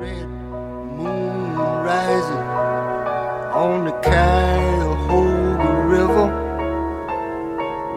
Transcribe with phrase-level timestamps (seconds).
[0.00, 2.46] red moon rising
[3.52, 6.28] on the Cuyahoga River,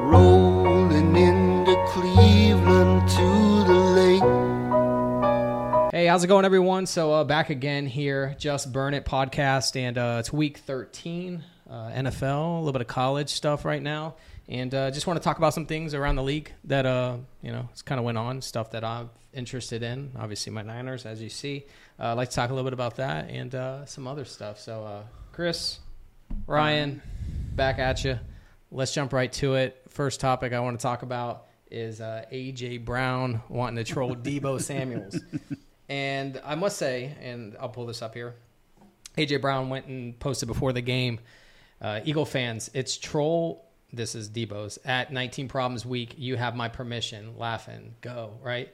[0.08, 4.22] rolling into Cleveland to the lake.
[5.94, 6.88] Hey, how's it going, everyone?
[6.88, 11.74] So uh, back again here, Just Burn It podcast, and uh, it's week 13, uh,
[11.74, 14.16] NFL, a little bit of college stuff right now,
[14.50, 17.54] and uh, just want to talk about some things around the league that uh, you
[17.54, 20.12] know, it's kind of went on, stuff that I'm interested in.
[20.18, 21.66] Obviously, my Niners, as you see.
[22.00, 24.60] Uh, I'd like to talk a little bit about that and uh, some other stuff.
[24.60, 25.80] So, uh, Chris,
[26.48, 27.02] Ryan,
[27.56, 28.20] back at you.
[28.72, 29.82] Let's jump right to it.
[29.90, 34.62] First topic I want to talk about is uh, AJ Brown wanting to troll Deebo
[34.62, 35.20] Samuels.
[35.90, 38.36] And I must say, and I'll pull this up here.
[39.18, 41.20] AJ Brown went and posted before the game.
[41.82, 43.66] Uh, Eagle fans, it's troll.
[43.92, 46.16] This is Deebo's at 19 Problems Week.
[46.18, 47.38] You have my permission.
[47.38, 48.74] Laughing, go right.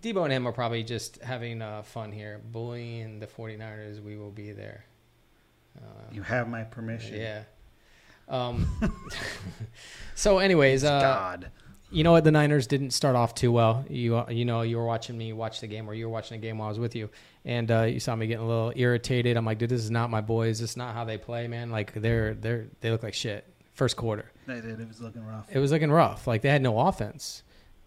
[0.00, 4.02] Deebo and him are probably just having uh, fun here, bullying the 49ers.
[4.02, 4.84] We will be there.
[6.12, 7.16] You have my permission.
[7.20, 7.42] Yeah.
[8.28, 8.68] Um,
[10.14, 11.50] so, anyways, uh, God.
[11.90, 12.24] you know what?
[12.24, 13.84] The Niners didn't start off too well.
[13.88, 16.40] You uh, you know you were watching me watch the game, or you were watching
[16.40, 17.08] the game while I was with you,
[17.44, 19.36] and uh, you saw me getting a little irritated.
[19.36, 20.60] I'm like, dude, this is not my boys.
[20.60, 21.70] This is not how they play, man.
[21.70, 23.46] Like they're they're they look like shit.
[23.74, 24.78] First quarter, They did.
[24.80, 25.46] It was looking rough.
[25.50, 26.26] it was looking rough.
[26.26, 27.42] Like they had no offense,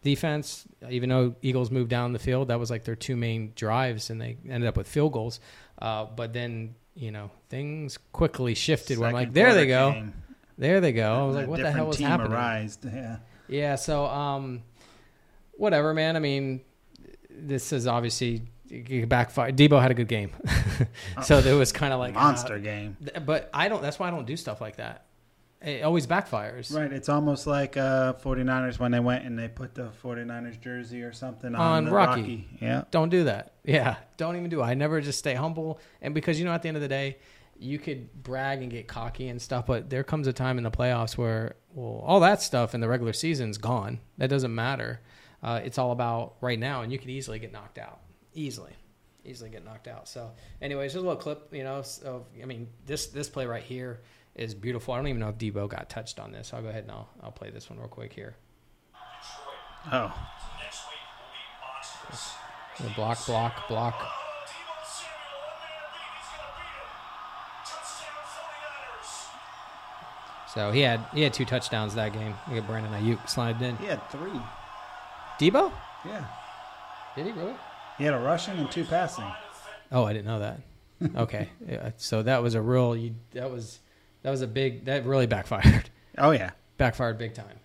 [0.06, 0.66] defense.
[0.90, 4.22] Even though Eagles moved down the field, that was like their two main drives, and
[4.22, 5.42] they ended up with field goals.
[5.82, 8.98] Uh, but then you know things quickly shifted.
[8.98, 10.14] where I'm like, there they go, came,
[10.58, 11.14] there they go.
[11.14, 12.32] I was like, what the hell was team happening?
[12.32, 12.86] Arised.
[12.86, 13.18] Yeah.
[13.48, 14.64] Yeah, so um,
[15.54, 16.16] whatever, man.
[16.16, 16.62] I mean,
[17.30, 18.44] this is obviously
[19.08, 19.52] backfire.
[19.52, 20.32] Deebo had a good game,
[21.24, 22.98] so there was kind of like Monster uh, game.
[23.26, 23.82] but I don't.
[23.82, 25.05] That's why I don't do stuff like that.
[25.66, 26.94] It always backfires Right.
[26.94, 31.12] It's almost like uh, 49ers when they went and they put the 49ers jersey or
[31.12, 32.22] something on, On the Rocky.
[32.22, 32.48] Rocky.
[32.62, 32.84] Yeah.
[32.92, 33.54] Don't do that.
[33.68, 34.64] Yeah, don't even do it.
[34.64, 37.18] I never just stay humble, and because you know, at the end of the day,
[37.58, 40.70] you could brag and get cocky and stuff, but there comes a time in the
[40.70, 44.00] playoffs where, well, all that stuff in the regular season's gone.
[44.20, 45.02] That doesn't matter.
[45.42, 48.02] Uh, it's all about right now, and you could easily get knocked out.
[48.36, 48.74] Easily,
[49.24, 50.08] easily get knocked out.
[50.08, 50.32] So,
[50.62, 51.52] anyways, just a little clip.
[51.52, 54.02] You know, of I mean, this this play right here
[54.36, 54.94] is beautiful.
[54.94, 56.54] I don't even know if Deebo got touched on this.
[56.54, 58.36] I'll go ahead and I'll I'll play this one real quick here.
[59.92, 60.14] Oh.
[62.80, 63.96] The block, block, block.
[70.54, 72.34] So he had he had two touchdowns that game.
[72.50, 73.78] We got Brandon Aiyuk slided in.
[73.78, 74.40] He had three.
[75.40, 75.72] Deebo?
[76.06, 76.26] Yeah.
[77.16, 77.56] Did he really?
[77.98, 79.26] He had a rushing and two passing.
[79.92, 80.60] Oh, I didn't know that.
[81.16, 82.96] Okay, yeah, so that was a real.
[82.96, 83.80] You, that was
[84.26, 84.86] that was a big.
[84.86, 85.90] That really backfired.
[86.18, 86.52] Oh, yeah.
[86.78, 87.60] backfired big time.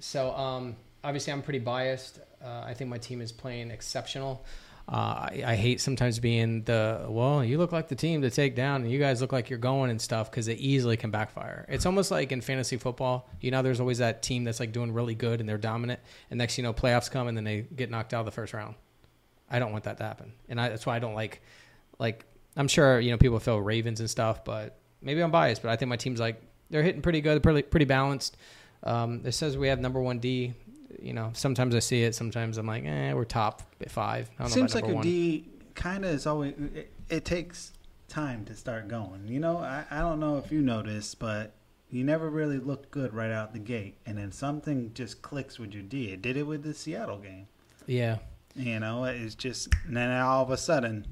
[0.00, 0.74] So um,
[1.04, 2.18] obviously, I'm pretty biased.
[2.44, 4.44] Uh, I think my team is playing exceptional.
[4.88, 8.56] Uh, I, I hate sometimes being the well, you look like the team to take
[8.56, 11.64] down, and you guys look like you're going and stuff because it easily can backfire.
[11.68, 13.30] It's almost like in fantasy football.
[13.40, 16.38] You know, there's always that team that's like doing really good and they're dominant, and
[16.38, 18.74] next you know playoffs come and then they get knocked out of the first round.
[19.48, 21.40] I don't want that to happen, and I, that's why I don't like
[22.00, 22.26] like
[22.56, 25.62] I'm sure you know people feel Ravens and stuff, but maybe I'm biased.
[25.62, 26.40] But I think my team's like
[26.70, 28.36] they're hitting pretty good, pretty pretty balanced.
[28.82, 30.54] Um, it says we have number one D.
[31.00, 34.30] You know, sometimes I see it, sometimes I'm like, eh, we're top five.
[34.38, 35.02] I don't Seems like a one.
[35.02, 36.54] D kind of is always.
[36.74, 37.72] It, it takes
[38.08, 39.26] time to start going.
[39.28, 41.52] You know, I, I don't know if you noticed, but
[41.90, 45.72] you never really looked good right out the gate, and then something just clicks with
[45.72, 46.12] your D.
[46.12, 47.46] It did it with the Seattle game.
[47.86, 48.18] Yeah,
[48.54, 51.06] You know, it's just and then all of a sudden,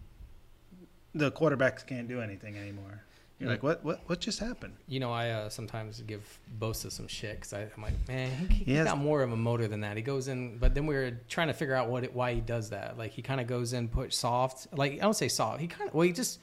[1.14, 3.02] the quarterbacks can't do anything anymore.
[3.40, 4.74] You're like, what, what, what just happened?
[4.86, 6.22] you know, I uh, sometimes give
[6.58, 8.86] Bosa some shit because I'm like, man, he, he Yes.
[8.86, 9.96] got more of a motor than that.
[9.96, 12.40] He goes in, but then we were trying to figure out what it, why he
[12.40, 12.96] does that.
[12.96, 14.68] Like he kind of goes in, put soft.
[14.76, 15.60] Like I don't say soft.
[15.60, 16.38] He kind of well, he just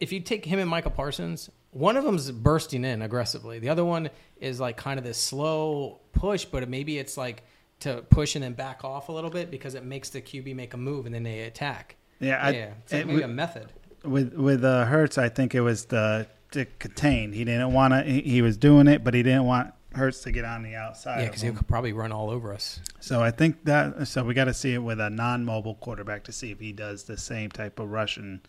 [0.00, 3.58] if you take him and Michael Parsons, one of them's bursting in aggressively.
[3.58, 4.08] The other one
[4.40, 7.42] is like kind of this slow push, but maybe it's like
[7.80, 10.74] to push and then back off a little bit because it makes the QB make
[10.74, 11.96] a move and then they attack.
[12.18, 13.72] Yeah, I, yeah, it's like maybe with- a method.
[14.04, 17.32] With with uh, Hurts, I think it was the to contain.
[17.32, 18.02] He didn't want to.
[18.02, 21.20] He, he was doing it, but he didn't want Hurts to get on the outside.
[21.20, 22.80] Yeah, because he could probably run all over us.
[23.00, 24.08] So I think that.
[24.08, 27.04] So we got to see it with a non-mobile quarterback to see if he does
[27.04, 28.40] the same type of rushing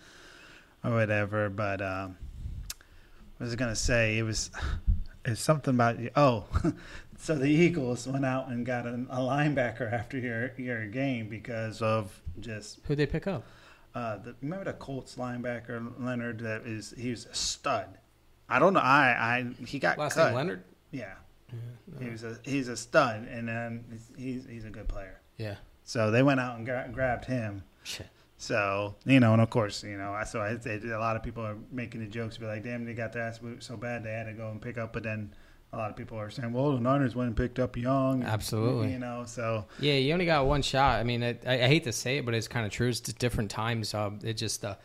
[0.83, 1.49] or whatever.
[1.49, 2.17] But um,
[3.39, 4.51] I was gonna say it was.
[5.23, 6.45] It's something about oh.
[7.21, 11.79] So the Eagles went out and got a, a linebacker after your your game because
[11.79, 13.43] of just Who'd they pick up?
[13.93, 17.97] Uh, the, remember the Colts linebacker Leonard that is he was a stud.
[18.49, 18.79] I don't know.
[18.79, 20.27] I I he got Last cut.
[20.27, 20.63] name Leonard.
[20.91, 21.13] Yeah,
[21.99, 23.85] he was a he's a stud, and then
[24.17, 25.21] he's he's a good player.
[25.37, 25.55] Yeah.
[25.83, 27.63] So they went out and gra- grabbed him.
[27.83, 28.07] Shit.
[28.37, 31.45] So you know, and of course, you know, I so I, a lot of people
[31.45, 34.11] are making the jokes, be like, "Damn, they got their ass boot so bad they
[34.11, 35.33] had to go and pick up." But then
[35.73, 38.91] a lot of people are saying, "Well, the Niners went and picked up Young." Absolutely.
[38.91, 40.99] You know, so Yeah, you only got one shot.
[40.99, 42.89] I mean, it, I, I hate to say it, but it's kind of true.
[42.89, 43.93] It's different times.
[43.93, 44.75] Uh, it's just uh,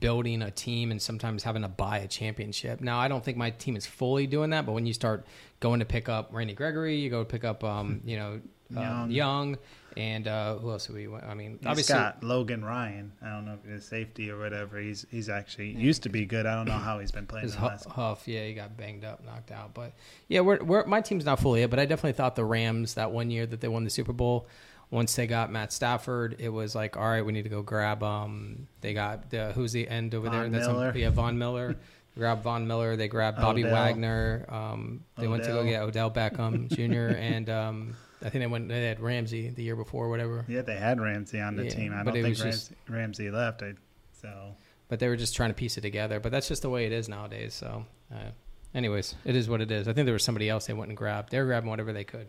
[0.00, 2.80] building a team and sometimes having to buy a championship.
[2.80, 5.26] Now, I don't think my team is fully doing that, but when you start
[5.60, 8.40] going to pick up Randy Gregory, you go to pick up, um, you know,
[8.76, 9.10] uh, Young.
[9.10, 9.58] Young.
[9.96, 11.08] And uh, who else do we?
[11.08, 13.12] I mean, He's obviously, got Logan Ryan.
[13.22, 14.78] I don't know if it's safety or whatever.
[14.78, 16.44] He's he's actually used to be good.
[16.44, 17.44] I don't know how he's been playing.
[17.44, 17.86] His the last.
[17.86, 19.72] Huff, yeah, he got banged up, knocked out.
[19.72, 19.92] But
[20.28, 23.10] yeah, we're, we're my team's not fully it, but I definitely thought the Rams that
[23.10, 24.46] one year that they won the Super Bowl.
[24.90, 28.02] Once they got Matt Stafford, it was like, all right, we need to go grab.
[28.04, 30.42] Um, they got the who's the end over there?
[30.42, 30.92] Von That's Miller.
[30.94, 31.76] yeah, Von Miller.
[32.16, 32.96] grab Von Miller.
[32.96, 33.74] They grabbed Bobby Odell.
[33.74, 34.46] Wagner.
[34.48, 37.16] Um, they went to go get Odell Beckham Jr.
[37.18, 37.96] and um,
[38.26, 38.68] I think they went.
[38.68, 40.44] They had Ramsey the year before, or whatever.
[40.48, 41.92] Yeah, they had Ramsey on the Yeah, team.
[41.94, 43.62] I don't think was just- Ramsey, Ramsey left.
[43.62, 43.74] I,
[44.20, 44.56] so
[44.88, 46.20] but they were just trying to piece it together.
[46.20, 47.54] But that's just the way it is nowadays.
[47.54, 48.30] So, uh,
[48.74, 49.88] anyways, it is what it is.
[49.88, 51.30] I think there was somebody else they went and grabbed.
[51.30, 52.28] They were grabbing whatever they could.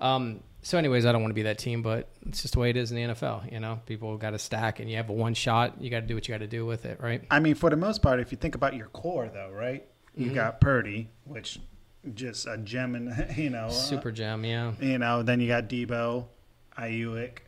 [0.00, 2.70] Um, so, anyways, I don't want to be that team, but it's just the way
[2.70, 3.50] it is in the NFL.
[3.52, 5.80] You know, people got to stack, and you have a one shot.
[5.80, 7.22] You got to do what you got to do with it, right?
[7.30, 9.84] I mean, for the most part, if you think about your core, though, right?
[10.16, 10.34] You Mhm.
[10.34, 11.58] got Purdy, which
[12.14, 15.68] just a gem, in, you know, uh, Super gem, yeah, You know, then you got
[15.68, 16.26] Deebo,
[16.78, 17.38] Aiyuk,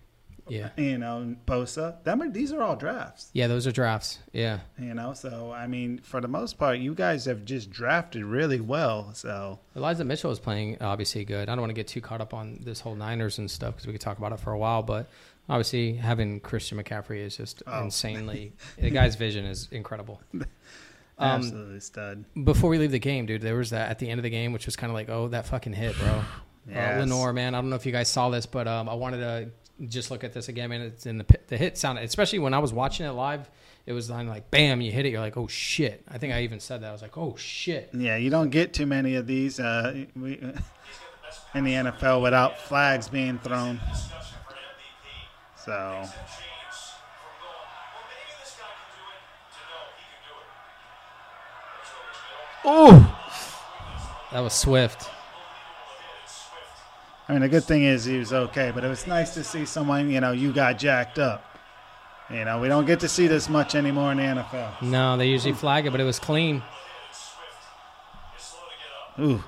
[0.48, 2.02] yeah, you know, Bosa.
[2.02, 3.30] That these are all drafts.
[3.32, 3.46] yeah.
[3.46, 4.18] Those are drafts.
[4.32, 8.24] Yeah, You know, so I mean, for the most part, you guys have just drafted
[8.24, 9.12] really well.
[9.14, 11.48] So Elijah Mitchell is playing obviously good.
[11.48, 13.86] I don't want to get too caught up on this whole Niners and stuff because
[13.86, 14.82] we could talk about it for a while.
[14.82, 15.08] But
[15.48, 17.84] obviously, having Christian McCaffrey is just Oh.
[17.84, 18.52] insanely.
[18.78, 20.20] the guy's vision is incredible.
[21.20, 22.24] Um, absolutely stud.
[22.44, 24.52] before we leave the game, dude, there was that at the end of the game,
[24.52, 26.06] which was kind of like, oh, that fucking hit, bro.
[26.08, 26.24] Yes.
[26.70, 29.16] Uh, Lenore, man, I don't know if you guys saw this, but um, I wanted
[29.18, 29.50] to
[29.88, 30.82] just look at this again, man.
[30.82, 33.50] It's in the the hit sounded, especially when I was watching it live.
[33.86, 35.08] It was like, bam, you hit it.
[35.08, 36.04] You're like, oh shit.
[36.06, 36.88] I think I even said that.
[36.88, 37.90] I was like, oh shit.
[37.92, 40.32] Yeah, you don't get too many of these uh, we,
[41.54, 43.80] in the NFL without flags being thrown.
[45.64, 46.04] So
[52.64, 53.16] Oh,
[54.32, 55.08] that was swift.
[57.28, 59.64] I mean, the good thing is he was okay, but it was nice to see
[59.64, 61.44] someone, you know, you got jacked up.
[62.28, 64.82] You know, we don't get to see this much anymore in the NFL.
[64.82, 66.62] No, they usually flag it, but it was clean.
[69.18, 69.42] Ooh,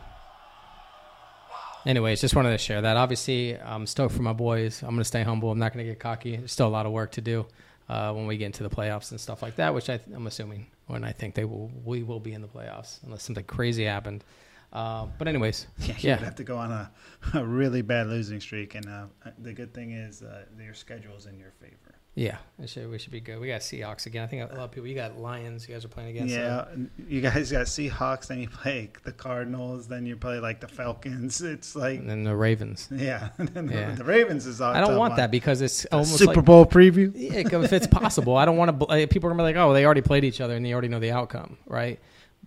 [1.85, 2.97] Anyways, just wanted to share that.
[2.97, 4.83] Obviously, I'm stoked for my boys.
[4.83, 5.51] I'm going to stay humble.
[5.51, 6.37] I'm not going to get cocky.
[6.37, 7.47] There's still a lot of work to do
[7.93, 10.67] uh, when we get into the playoffs and stuff like that, which I, I'm assuming
[10.87, 14.25] when I think they will, we will be in the playoffs unless something crazy happened.
[14.73, 16.17] Uh, but anyways, yeah, Yeah.
[16.25, 16.91] have to go on a,
[17.35, 19.07] a really bad losing streak, and uh,
[19.39, 20.45] the good thing is uh,
[20.75, 21.95] schedule is in your favor.
[22.15, 23.41] Yeah, it should, we should be good.
[23.41, 24.23] We got Seahawks again.
[24.23, 24.87] I think a lot of people.
[24.87, 25.67] You got Lions.
[25.67, 26.35] You guys are playing against.
[26.35, 26.67] yeah,
[27.09, 31.41] you guys got Seahawks, then you play the Cardinals, then you play like the Falcons.
[31.41, 32.89] It's like, and then the Ravens.
[32.91, 33.95] yeah, then the- Yeah.
[33.95, 35.17] the Ravens is all I don't want one.
[35.21, 37.11] that because it's The almost Super like Bowl preview.
[37.15, 39.07] Yeah, if it's possible, I don't want to.
[39.07, 41.01] People are gonna be like, "Oh, they already played each other and they already know
[41.01, 41.99] the outcome, right?"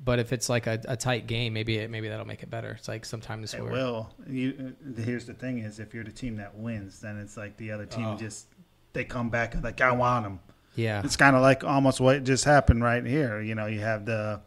[0.04, 2.72] But if it's like a, a tight game, maybe it, maybe that'll make it better.
[2.78, 4.10] It's like sometimes It where will.
[4.28, 7.56] You, uh, here's the thing: is if you're the team that wins, then it's like
[7.58, 8.18] the other team Oh.
[8.18, 8.48] just
[8.96, 10.40] they come back and like I want them.
[10.76, 13.40] yeah, It's kind of like almost what just happened right here.
[13.42, 14.42] You know, you have the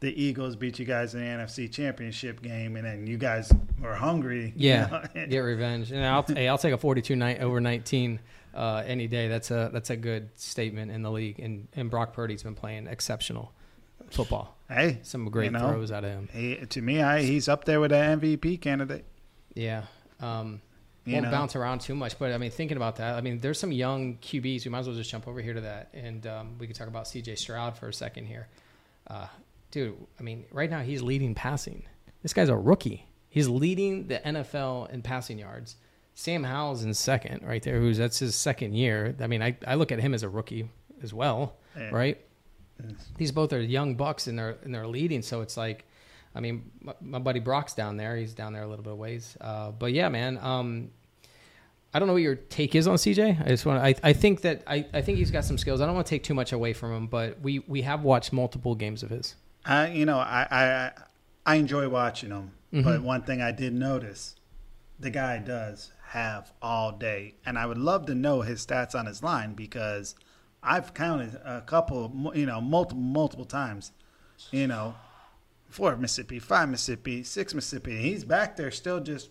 [0.00, 3.94] the Eagles beat you guys in the NFC Championship game, and then you guys were
[3.94, 4.46] hungry.
[4.56, 5.26] you yeah, know?
[5.28, 5.92] get revenge.
[5.92, 8.18] And I'll hey, I'll take a forty-two night over nineteen
[8.54, 9.28] uh, any day.
[9.28, 11.38] That's a that's a good statement in the league.
[11.38, 13.52] And and Brock Purdy's been playing exceptional
[14.10, 14.56] football.
[14.68, 16.28] hey, Some great You know, throws out of him.
[16.32, 19.04] he, to me, I, he's up there with an MVP candidate.
[19.54, 19.82] Yeah.
[20.20, 20.62] Um,
[21.10, 21.30] You won't know?
[21.30, 24.16] bounce around too much, but I mean, thinking about that, I mean, there's some young
[24.18, 24.64] QBs.
[24.64, 26.88] We might as well just jump over here to that, and um, we could talk
[26.88, 27.36] about C.J.
[27.36, 28.48] Stroud for a second here.
[29.06, 29.26] Uh,
[29.70, 31.84] dude, I mean, right now he's leading passing.
[32.22, 33.06] This guy's a rookie.
[33.28, 35.76] He's leading the NFL in passing yards.
[36.14, 37.78] Sam Howell's in second, right there.
[37.80, 39.14] Who's that's his second year.
[39.20, 40.68] I mean, I, I look at him as a rookie
[41.02, 41.90] as well, Yeah.
[41.90, 42.20] right?
[43.16, 45.22] These both are young bucks and they're and they're leading.
[45.22, 45.84] So it's like,
[46.34, 48.16] I mean, my, my buddy Brock's down there.
[48.16, 49.36] He's down there a little bit of ways.
[49.40, 50.38] Uh, but yeah, man.
[50.38, 50.90] Um,
[51.92, 53.44] I don't know what your take is on CJ.
[53.44, 53.82] I just want.
[53.82, 55.80] I, I think that I, I think he's got some skills.
[55.80, 58.32] I don't want to take too much away from him, but we we have watched
[58.32, 59.34] multiple games of his.
[59.64, 60.92] I, you know, I, I,
[61.44, 62.52] I enjoy watching him.
[62.72, 62.82] Mm-hmm.
[62.82, 64.36] But one thing I did notice,
[64.98, 69.06] the guy does have all day, and I would love to know his stats on
[69.06, 70.14] his line because
[70.62, 73.92] I've counted a couple, you know, multiple, multiple times,
[74.50, 74.94] you know,
[75.68, 77.92] four Mississippi, five Mississippi, six Mississippi.
[77.92, 79.30] and He's back there still just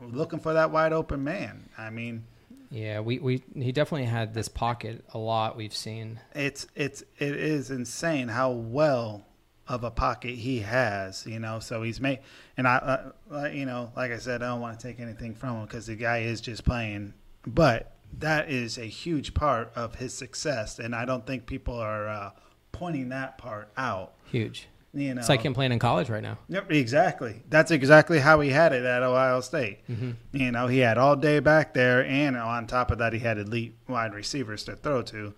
[0.00, 1.68] looking for that wide open man.
[1.76, 2.24] I mean,
[2.70, 5.56] Yeah, we, we he definitely had this pocket a lot.
[5.56, 6.20] We've seen.
[6.34, 9.26] It's it's it is insane how well
[9.68, 11.26] of a pocket he has.
[11.26, 12.20] You know, so he's made
[12.56, 15.34] and I uh, uh, you know like I said I don't want to take anything
[15.34, 17.14] from him because the guy is just playing,
[17.46, 22.08] but that is a huge part of his success, and I don't think people are
[22.08, 22.30] uh,
[22.72, 24.14] pointing that part out.
[24.30, 24.68] Huge.
[24.94, 26.38] You know, It's like him playing in college right now.
[26.48, 27.42] Yep, exactly.
[27.50, 29.86] That's exactly how he had it at Ohio State.
[29.88, 30.12] Mm-hmm.
[30.32, 33.36] You know, he had all day back there, and on top of that, he had
[33.38, 35.34] elite wide receivers to throw to.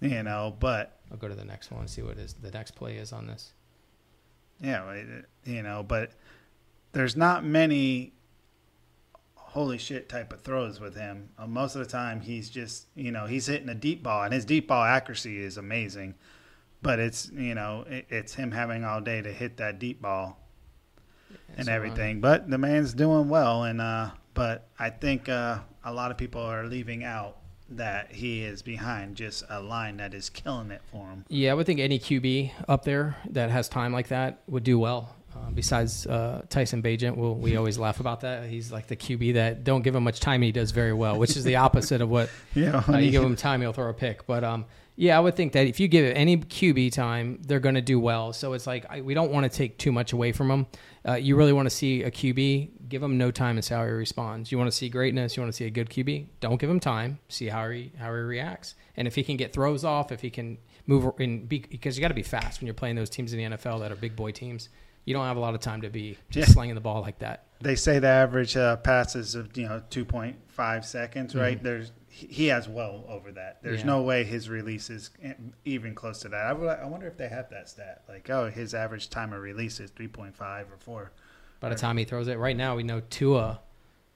[0.00, 2.72] You know, but I'll go to the next one and see what is the next
[2.72, 3.52] play is on this.
[4.60, 4.94] yeah,
[5.44, 6.12] you know, but
[6.92, 8.12] there's not many
[9.34, 11.30] holy shit type of throws with him.
[11.38, 14.34] Uh, most of the time, he's just you know he's hitting a deep ball, and
[14.34, 16.14] his deep ball accuracy is amazing.
[16.82, 20.38] But it's you know it, it's him having all day to hit that deep ball
[21.56, 22.20] and So, uh, everything.
[22.20, 26.40] But the man's doing well, and uh, but I think uh, a lot of people
[26.40, 27.36] are leaving out
[27.70, 31.24] that he is behind just a line that is killing it for him.
[31.28, 34.78] Yeah, I would think any QB up there that has time like that would do
[34.78, 35.14] well.
[35.34, 38.48] Uh, besides uh, Tyson Bagent, well, we always laugh about that.
[38.48, 41.18] He's like the QB that don't give him much time, and he does very well,
[41.18, 43.94] which is the opposite of what Yeah, uh, you give him time, he'll throw a
[43.94, 44.26] pick.
[44.26, 44.64] But um,
[45.00, 47.80] yeah, I would think that if you give it any QB time, they're going to
[47.80, 48.32] do well.
[48.32, 50.66] So it's like I, we don't want to take too much away from them.
[51.08, 53.84] Uh, you really want to see a QB, give him no time and see how
[53.84, 54.50] he responds.
[54.50, 56.26] You want to see greatness, you want to see a good QB.
[56.40, 57.20] Don't give him time.
[57.28, 60.30] See how he how he reacts, and if he can get throws off, if he
[60.30, 63.32] can move in, be, because you got to be fast when you're playing those teams
[63.32, 64.68] in the NFL that are big boy teams.
[65.04, 66.54] You don't have a lot of time to be just Yeah.
[66.54, 67.44] slinging the ball like that.
[67.60, 71.62] they say the average uh, passes of you know 2.5 seconds right Mhm.
[71.62, 71.92] there's
[72.28, 73.86] he has well over that there's Yeah.
[73.86, 75.10] no way his release is
[75.64, 78.50] even close to that I, would, I wonder if they have that stat like oh
[78.50, 80.40] his average time of release is 3.5
[80.72, 81.12] or 4
[81.60, 83.60] By the time he throws it, right now we know Tua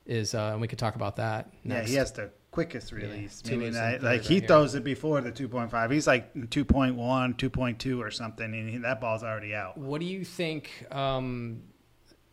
[0.05, 1.51] is, uh, and we could talk about that.
[1.65, 4.49] yeah he has the quickest release two meaning that, like right he here.
[4.49, 6.97] throws it before the 2.5 he's like 2.1
[7.37, 10.87] 2.2 or something and he, that ball's already out What do you think?
[10.91, 11.63] Um,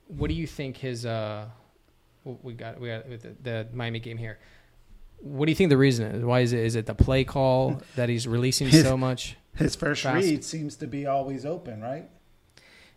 [0.07, 1.05] what do you think his?
[1.05, 1.45] Uh,
[2.23, 4.39] we got we got the, the Miami game here.
[5.21, 6.23] What do you think the reason is?
[6.23, 6.59] Why is it?
[6.59, 9.35] Is it the play call that he's releasing so much?
[9.55, 10.15] his first Fast.
[10.25, 12.09] read seems to be always open right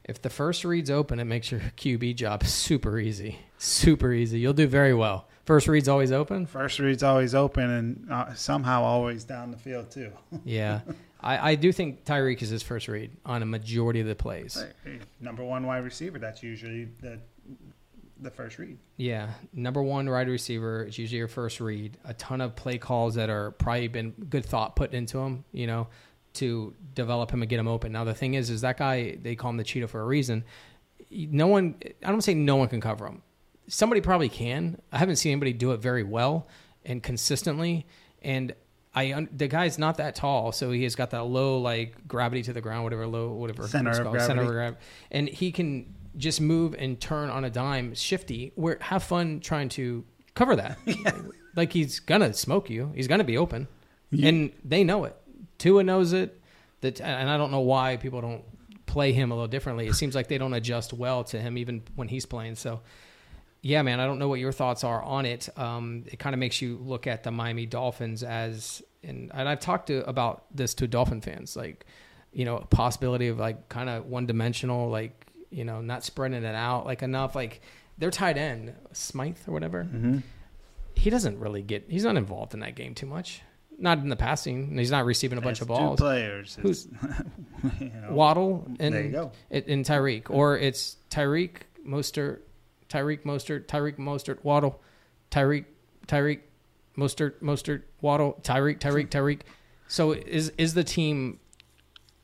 [0.05, 3.38] If the first read's open, it makes your QB job super easy.
[3.59, 4.38] Super easy.
[4.38, 5.29] You'll do very well.
[5.45, 6.47] First read's always open.
[6.47, 10.12] first read's always open and uh, somehow always down the field too
[10.45, 10.83] Yeah,
[11.21, 14.64] I, I do think Tyreek is his first read on a majority of the plays.
[15.21, 16.21] number one wide receiver.
[16.21, 17.19] That's usually the
[18.23, 18.79] the first read.
[18.97, 21.99] Yeah, number one wide receiver is usually your first read.
[22.05, 25.67] A ton of play calls that are probably been good thought put into him, you
[25.67, 25.88] know,
[26.35, 27.93] to develop him and get him open.
[27.93, 30.45] Now the thing is, is that guy they call him the cheetah for a reason.
[31.11, 33.23] No one, I don't say no one can cover him.
[33.69, 34.81] Somebody probably can.
[34.91, 36.49] I haven't seen anybody do it very well
[36.85, 37.87] and consistently.
[38.23, 38.55] And
[38.95, 42.52] I, the guy's not that tall, so he has got that low like gravity to
[42.52, 44.52] the ground, whatever low, whatever Center of called, center of gravity.
[44.52, 48.52] gravity, and he can just move and turn on a dime, shifty.
[48.54, 50.04] Where have fun trying to
[50.35, 50.78] cover that.
[50.87, 51.12] yeah.
[51.57, 52.92] Like he's gonna smoke you.
[52.95, 53.69] He's gonna be open,
[54.11, 54.28] Yeah.
[54.28, 55.16] and they know it.
[55.59, 56.38] Tua knows it.
[56.81, 58.42] That, and I don't know why people don't
[58.87, 59.87] play him a little differently.
[59.87, 62.57] It seems like they don't adjust well to him even when he's playing.
[62.57, 62.81] So,
[63.61, 65.49] yeah, man, I don't know what your thoughts are on it.
[65.57, 69.61] Um, it kind of makes you look at the Miami Dolphins as, and, and I've
[69.61, 71.87] talked to about this to Dolphin fans, like,
[72.33, 76.42] you know, a possibility of like kind of one dimensional, like, you know, not spreading
[76.44, 77.35] it out like enough.
[77.35, 77.61] Like
[77.99, 80.18] their tight end, Smythe or whatever, Mm-hmm.
[80.94, 83.42] he doesn't really get, he's not involved in that game too much.
[83.78, 84.76] Not in the passing.
[84.78, 85.99] He's not receiving a bunch of balls.
[85.99, 86.56] Players.
[86.61, 86.87] Who's-
[87.80, 89.32] you know, Waddle and there you go.
[89.50, 91.56] in Tyreek, or it's Tyreek
[91.87, 92.40] Mostert,
[92.88, 94.80] Tyreek Mostert, Tyreek Mostert, Waddle,
[95.30, 95.64] Tyreek,
[96.06, 96.40] Tyreek
[96.97, 99.40] Mostert, Mostert, Waddle, Tyreek, Tyreek, Tyreek.
[99.88, 101.40] So is is the team,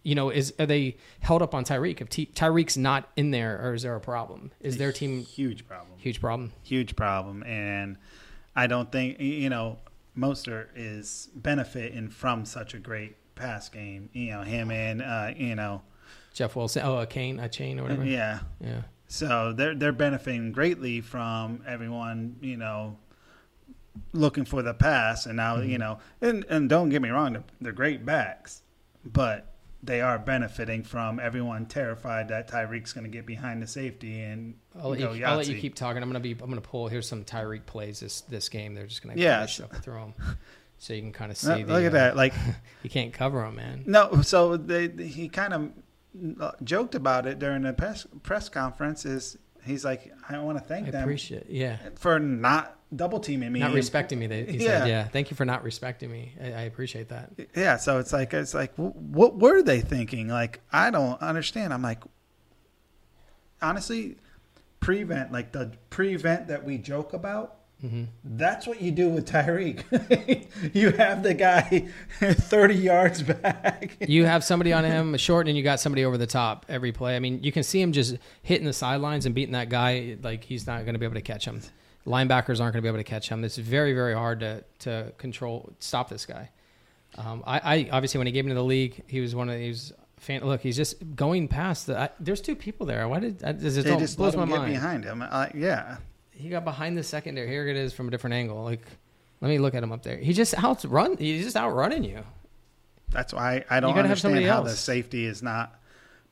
[0.09, 2.00] you know, is are they held up on Tyreek?
[2.00, 4.53] If T, Tyreek's not in there, or is there a problem?
[4.59, 5.99] Is their team huge problem?
[5.99, 6.53] huge problem?
[6.62, 7.99] Huge problem, and
[8.57, 9.77] I don't think you know
[10.17, 14.09] Mostert is benefiting from such a great pass game.
[14.15, 15.83] You know him and uh, you know
[16.33, 18.05] Jeff Wilson, oh, a Kane, a chain, or whatever.
[18.07, 18.41] yeah.
[18.62, 18.83] yeah.
[19.09, 22.97] So they're they're benefiting greatly from everyone, you know,
[24.15, 25.71] looking for the pass, and now Mm-hmm.
[25.71, 28.62] you know, and and don't get me wrong, they're, they're great backs,
[29.05, 34.20] but they are benefiting from everyone terrified that Tyreek's going to get behind the safety
[34.23, 36.02] and I'll let, go you, I'll let you keep talking.
[36.02, 36.32] I'm gonna be.
[36.32, 36.88] I'm gonna pull.
[36.88, 38.75] Here's some Tyreek plays this this game.
[38.75, 40.37] They're just gonna Yeah, yeah, so- shuffle through them,
[40.78, 41.62] so you can kind of Uh, see.
[41.62, 42.35] the, look at uh, that, like
[42.82, 43.85] You can't cover them, man.
[43.87, 44.23] no.
[44.23, 45.70] So they, he kind of
[46.64, 49.04] joked about it during the press press conference.
[49.04, 51.47] Is He's like, I want to thank I them appreciate.
[51.50, 51.76] Yeah.
[51.97, 53.61] for not double teaming me.
[53.61, 54.26] Not respecting me.
[54.26, 54.80] They, he Yeah.
[54.80, 55.04] said, yeah.
[55.09, 56.35] Thank you for not respecting me.
[56.42, 57.30] I, I appreciate that.
[57.54, 60.28] Yeah, so it's like it's like what were they thinking?
[60.28, 61.73] Like I don't understand.
[61.75, 62.02] I'm like
[63.61, 64.16] honestly
[64.80, 67.54] prevent like the prevent that we joke about.
[67.85, 68.04] Mm-hmm.
[68.25, 69.85] That's what you do with Tyreek.
[70.75, 71.88] you have the guy
[72.21, 73.97] 30 yards back.
[74.09, 77.14] You have somebody on him short, and you got somebody over the top every play.
[77.14, 80.16] I mean, you can see him just hitting the sidelines and beating that guy.
[80.23, 81.61] Like he's not going to be able to catch him.
[82.07, 83.45] Linebackers aren't going to be able to catch him.
[83.45, 86.50] It's very, very hard to to control, stop this guy.
[87.17, 89.57] Um, I, I obviously when he gave him to the league, he was one of
[89.57, 89.93] these.
[90.19, 90.43] fan.
[90.43, 91.99] Look, he's just going past the.
[91.99, 93.07] I, there's two people there.
[93.09, 93.76] Why did I, this?
[93.76, 94.73] It all just blows my get mind.
[94.73, 95.23] behind him.
[95.23, 95.99] Uh, yeah.
[96.31, 97.49] He got behind the secondary.
[97.49, 98.62] Here it is from a different angle.
[98.62, 98.83] Like,
[99.40, 100.17] let me look at him up there.
[100.17, 101.17] He just outrun.
[101.17, 102.21] He's just outrunning you.
[103.11, 105.75] That's why I don't understand how the safety is not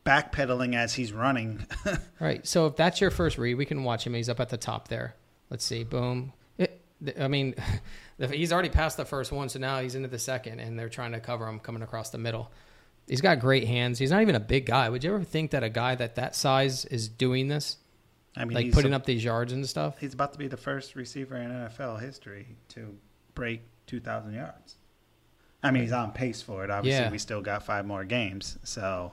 [0.04, 1.66] backpedaling as he's running.
[2.20, 2.46] Right.
[2.46, 4.14] So if that's your first read, we can watch him.
[4.14, 5.14] He's up at the top there.
[5.50, 5.84] Let's see.
[5.84, 6.32] Boom.
[6.58, 6.82] It,
[7.18, 7.54] I mean,
[8.30, 11.12] he's already passed the first one, so now he's into the second, and they're trying
[11.12, 12.50] to cover him coming across the middle.
[13.06, 13.98] He's got great hands.
[13.98, 14.88] He's not even a big guy.
[14.88, 17.76] Would you ever think that a guy that that size is doing this,
[18.36, 19.98] I mean, like he's, putting up these yards and stuff?
[19.98, 22.96] he's about to be the first receiver in NFL history to
[23.34, 24.74] break 2,000 yards.
[25.62, 26.70] I mean, he's on pace for it.
[26.70, 27.10] Obviously, Yeah.
[27.10, 28.58] we still got five more games.
[28.64, 29.12] So,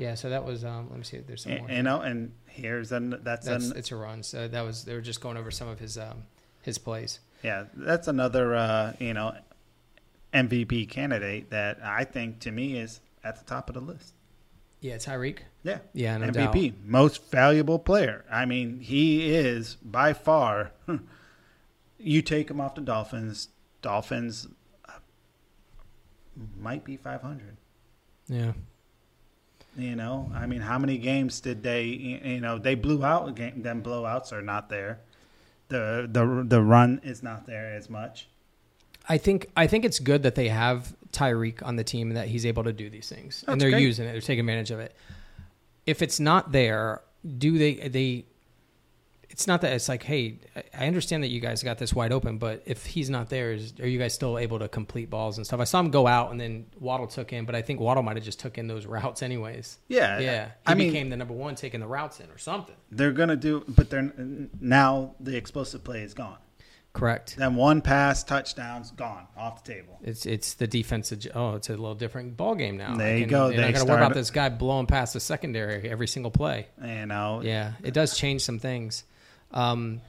[0.00, 0.14] Yeah.
[0.14, 0.64] So that was.
[0.64, 1.18] Um, let me see.
[1.18, 1.66] if There's some more.
[1.68, 4.22] y- you know, and here's an that's, That's an it's a run.
[4.22, 6.24] So that was they were just going over some of his um,
[6.62, 7.20] his plays.
[7.42, 9.34] yeah, that's another uh, you know
[10.32, 14.14] MVP candidate that I think to me is at the top of the list.
[14.80, 15.40] Yeah, Tyreek.
[15.62, 15.80] Yeah.
[15.92, 18.24] Yeah, no MVP, most valuable player.
[18.30, 20.72] I mean, he is by far.
[21.98, 23.48] You take him off the Dolphins,
[23.82, 24.48] Dolphins
[24.88, 24.92] uh,
[26.58, 27.58] might be 500.
[28.26, 28.52] Yeah.
[29.76, 31.84] You know, I mean, how many games did they?
[31.84, 33.62] You know, they blew out a game.
[33.62, 35.00] Them blowouts are not there.
[35.68, 38.28] The the the run is not there as much.
[39.08, 42.28] I think I think it's good that they have Tyreek on the team and that
[42.28, 43.82] he's able to do these things, and they're great.
[43.82, 44.12] using it.
[44.12, 44.94] They're taking advantage of it.
[45.86, 47.02] If it's not there,
[47.38, 48.24] do they they?
[49.30, 52.12] It's not that it's like, hey, I- I understand that you guys got this wide
[52.12, 55.36] open, but if he's not there, is are you guys still able to complete balls
[55.38, 55.60] and stuff?
[55.60, 58.16] I saw him go out, and then Waddle took in, but I think Waddle might
[58.16, 59.78] have just took in those routes anyways.
[59.88, 62.74] Yeah, Yeah, he I mean, became the number one taking the routes in or something.
[62.90, 64.12] they're gonna do, but they're
[64.60, 66.38] now the explosive play is gone.
[66.92, 67.36] Correct.
[67.36, 70.00] Then one pass, touchdowns, gone off the table.
[70.02, 71.24] It's it's the defensive.
[71.36, 72.96] Oh, it's a little different ball game now.
[72.96, 73.50] There you can- go.
[73.50, 76.66] Not They got to worry about this guy blowing past the secondary every single play.
[76.82, 79.04] You know, Yeah, it does change some things.
[79.52, 80.00] Um,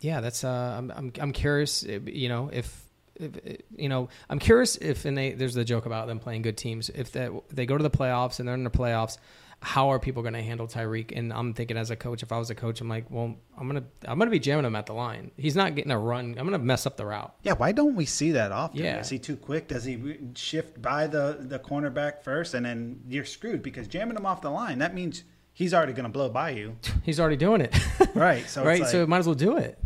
[0.00, 0.44] yeah, that's.
[0.44, 1.84] Uh, I'm, I'm I'm curious.
[1.84, 2.84] uh, You know, if,
[3.16, 3.30] if
[3.76, 6.90] you know, I'm curious if and they there's the joke about them playing good teams.
[6.90, 9.18] If that they go to the playoffs and they're in the playoffs,
[9.60, 11.16] how are people going to handle Tyreek?
[11.16, 13.68] And I'm thinking as a coach, if I was a coach, I'm like, well, I'm
[13.68, 15.30] gonna I'm gonna be jamming him at the line.
[15.36, 16.34] He's not getting a run.
[16.36, 17.32] I'm gonna mess up the route.
[17.44, 18.80] Yeah, why don't we see that often?
[18.82, 18.98] Yeah.
[18.98, 19.68] Is he too quick?
[19.68, 24.26] Does he shift by the, the cornerback first and then you're screwed because jamming him
[24.26, 25.22] off the line, that means
[25.52, 26.76] he's already going to blow by you.
[27.02, 27.74] He's already doing it.
[28.14, 28.46] Right.
[28.48, 28.82] So, right?
[28.82, 29.78] It's so might as well do it.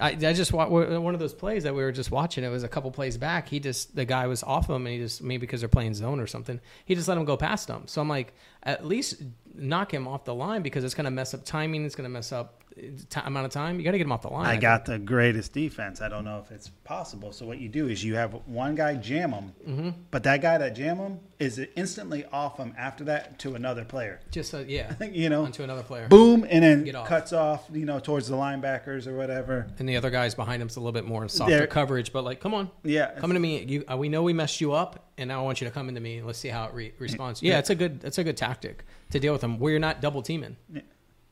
[0.00, 2.42] I, I just wa- one of those plays that we were just watching.
[2.42, 3.48] It was a couple plays back.
[3.48, 6.20] He just the guy was off him, and he just maybe because they're playing zone
[6.20, 6.58] or something.
[6.86, 7.82] He just let him go past him.
[7.86, 9.22] So I'm like, at least
[9.54, 11.84] knock him off the line because it's going to mess up timing.
[11.84, 13.78] It's going to mess up ti amount of time.
[13.78, 14.46] You got to get him off the line.
[14.46, 14.62] I think.
[14.62, 16.00] got the greatest defense.
[16.00, 17.32] I don't know if it's possible.
[17.32, 19.88] So what you do is you have one guy jam him, Mm-hmm.
[20.10, 24.20] but that guy that jam him is instantly off him after that to another player.
[24.30, 26.06] just uh, yeah, You know, onto another player.
[26.08, 27.06] boom, and then off.
[27.08, 27.66] cuts off.
[27.72, 29.66] You know, towards the linebackers or whatever.
[29.78, 32.40] And the other guy's behind him's a little bit more softer They're- coverage, but like,
[32.40, 33.62] come on, Yeah, come to me.
[33.64, 35.88] You, uh, we know we messed you up, and now I want you to come
[35.88, 36.22] into me.
[36.22, 37.42] Let's see how it re- responds.
[37.42, 40.00] Yeah, it's a good, it's a good tactic to deal with them where you're not
[40.00, 40.56] double teaming.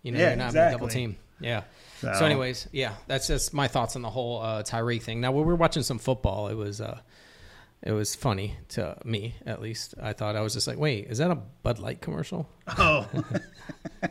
[0.02, 0.90] You know, Yeah, you're not to double exactly.
[0.90, 1.16] team.
[1.40, 1.62] Yeah.
[2.00, 5.20] So, So- anyways, yeah, that's just my thoughts on the whole uh, Tyreek thing.
[5.20, 6.98] Now, when we were watching some football, it was, uh,
[7.82, 9.94] it was funny to me, at least.
[10.02, 12.48] I thought I was just like, wait, is that a Bud Light commercial?
[12.76, 13.08] Oh,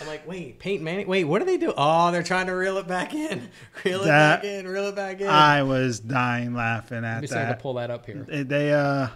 [0.00, 1.06] I'm like, wait, Peyton Manning.
[1.08, 1.72] Wait, what do they do?
[1.76, 3.48] Oh, they're trying to reel it back in,
[3.84, 5.26] reel it back in, reel it back in.
[5.28, 7.58] I was dying laughing Let at me I can that.
[7.60, 8.24] pull that up here.
[8.28, 9.08] They- They uh,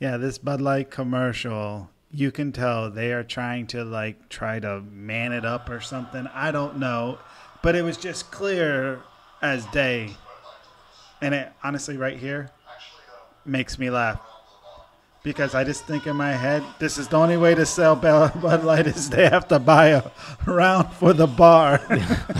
[0.00, 1.90] yeah, this Bud Light commercial.
[2.10, 6.26] You can tell they are trying to like try to man it up or something.
[6.32, 7.18] I don't know,
[7.62, 9.00] but it was just clear
[9.42, 10.14] as day,
[11.20, 12.50] and it honestly right here
[13.44, 14.20] makes me laugh
[15.26, 17.96] because I just think in my head, this is the only way to sell
[18.40, 20.04] Bud Light is they have to buy a
[20.46, 21.80] round for the bar.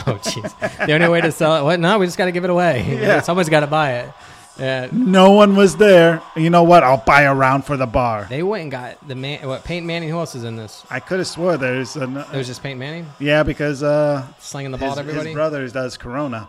[0.09, 0.87] Oh, jeez.
[0.87, 1.81] The only way to sell it, what?
[1.81, 2.87] No, we just got to give it away.
[2.89, 3.21] Yeah.
[3.23, 4.13] Someone's got to buy it.
[4.59, 6.23] Yeah, No one was there.
[6.35, 6.83] You know what?
[6.83, 8.27] I'll buy a round for the bar.
[8.31, 9.47] they went and got the man.
[9.47, 10.09] What Peyton Manning?
[10.09, 10.85] Who else is in this?
[10.89, 14.73] I could have swore there's an, It was just Peyton Manning yeah because uh, slinging
[14.73, 15.29] the ball his, to everybody.
[15.29, 16.49] his brothers does Corona.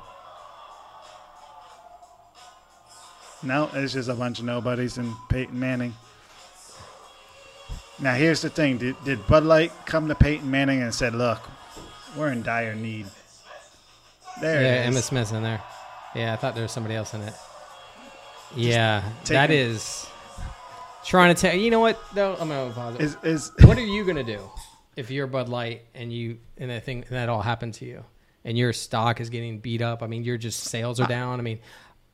[3.43, 5.93] No, it's just a bunch of nobodies and Peyton Manning.
[7.99, 11.39] Now here's the thing: did, did Bud Light come to Peyton Manning and said, "Look,
[12.15, 13.07] we're in dire need"?
[14.41, 14.95] There yeah, it is.
[14.95, 15.61] Emmitt Smith's in there.
[16.15, 17.33] Yeah, I thought there was somebody else in it.
[18.55, 19.77] Yeah, that taking-
[21.05, 21.55] trying to tell.
[21.55, 22.36] You know what though?
[22.39, 23.01] I'm gonna pause it.
[23.01, 24.39] Is is what are you gonna do
[24.95, 28.03] if you're Bud Light and you and that thing and that all happened to you
[28.43, 30.03] and your stock is getting beat up?
[30.03, 31.39] I mean, your just sales are down.
[31.39, 31.60] I mean,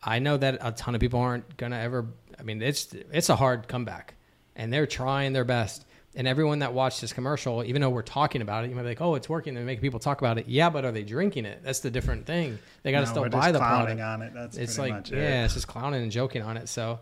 [0.03, 2.07] I know that a ton of people aren't gonna ever.
[2.39, 4.15] I mean, it's it's a hard comeback,
[4.55, 5.85] and they're trying their best.
[6.15, 8.89] And everyone that watched this commercial, even though we're talking about it, you might be
[8.89, 10.47] like, "Oh, it's working." They're making people talk about it.
[10.47, 11.61] Yeah, but are they drinking it?
[11.63, 12.59] That's the different thing.
[12.83, 14.33] They got to No, still buy just the clowning product on it.
[14.35, 15.17] That's it's like much it.
[15.17, 16.69] yeah, it's just clowning and joking on it.
[16.69, 16.99] So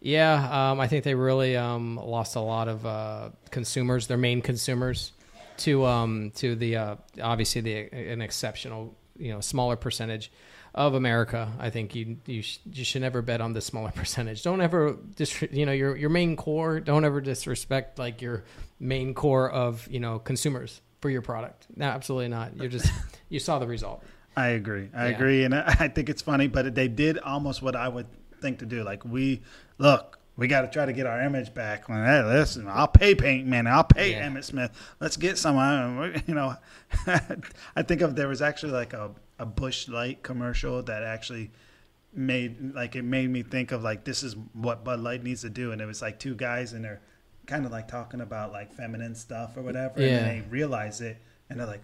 [0.00, 4.40] yeah, um, I think they really um, lost a lot of uh, consumers, their main
[4.40, 5.12] consumers,
[5.58, 10.30] to um, to the uh, obviously the an exceptional you know smaller percentage
[10.74, 11.50] of America.
[11.58, 14.42] I think you you, sh- you should never bet on the smaller percentage.
[14.42, 16.80] Don't ever dis- you know your your main core.
[16.80, 18.44] Don't ever disrespect like your
[18.80, 21.66] main core of you know consumers for your product.
[21.76, 22.56] No, absolutely not.
[22.56, 22.90] You're just
[23.28, 24.02] you saw the result.
[24.36, 24.90] I agree.
[24.94, 25.16] I Yeah.
[25.16, 28.06] agree, and I I think it's funny, but they did almost what I would
[28.40, 28.82] think to do.
[28.84, 29.42] Like we
[29.78, 31.88] look, we got to try to get our image back.
[31.88, 34.28] Like, hey, listen, I'll pay Paint Man, I'll pay Yeah.
[34.28, 34.70] Emmitt Smith.
[35.00, 35.56] Let's get some.
[35.56, 36.56] uh, You know,
[37.76, 41.50] I think of there was actually like a a Busch Light commercial that actually
[42.14, 45.50] made like it made me think of like this is what Bud Light needs to
[45.50, 47.00] do, and it was like two guys and they're
[47.46, 50.16] kind of like talking about like feminine stuff or whatever, and Yeah.
[50.22, 51.18] then they realize it,
[51.50, 51.82] and they're like,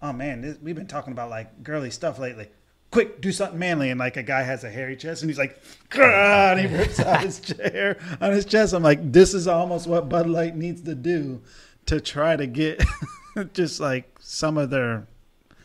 [0.00, 2.48] oh man, this, we've been talking about like girly stuff lately.
[2.92, 3.90] Quick, do something manly.
[3.90, 5.60] And like a guy has a hairy chest and he's like,
[5.96, 8.72] and he rips out his chair on his chest.
[8.72, 11.40] I'm like, this is almost what Bud Light needs to do
[11.86, 12.84] to try to get
[13.52, 15.08] just like some of their.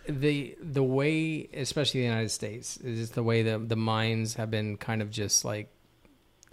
[0.07, 4.49] the the way, especially the United States, is just the way the the minds have
[4.49, 5.69] been kind of just like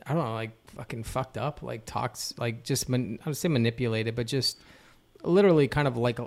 [0.07, 3.49] I don't know, like fucking fucked up, like talks, like just man, I would say
[3.49, 4.59] manipulated, but just
[5.23, 6.19] literally kind of like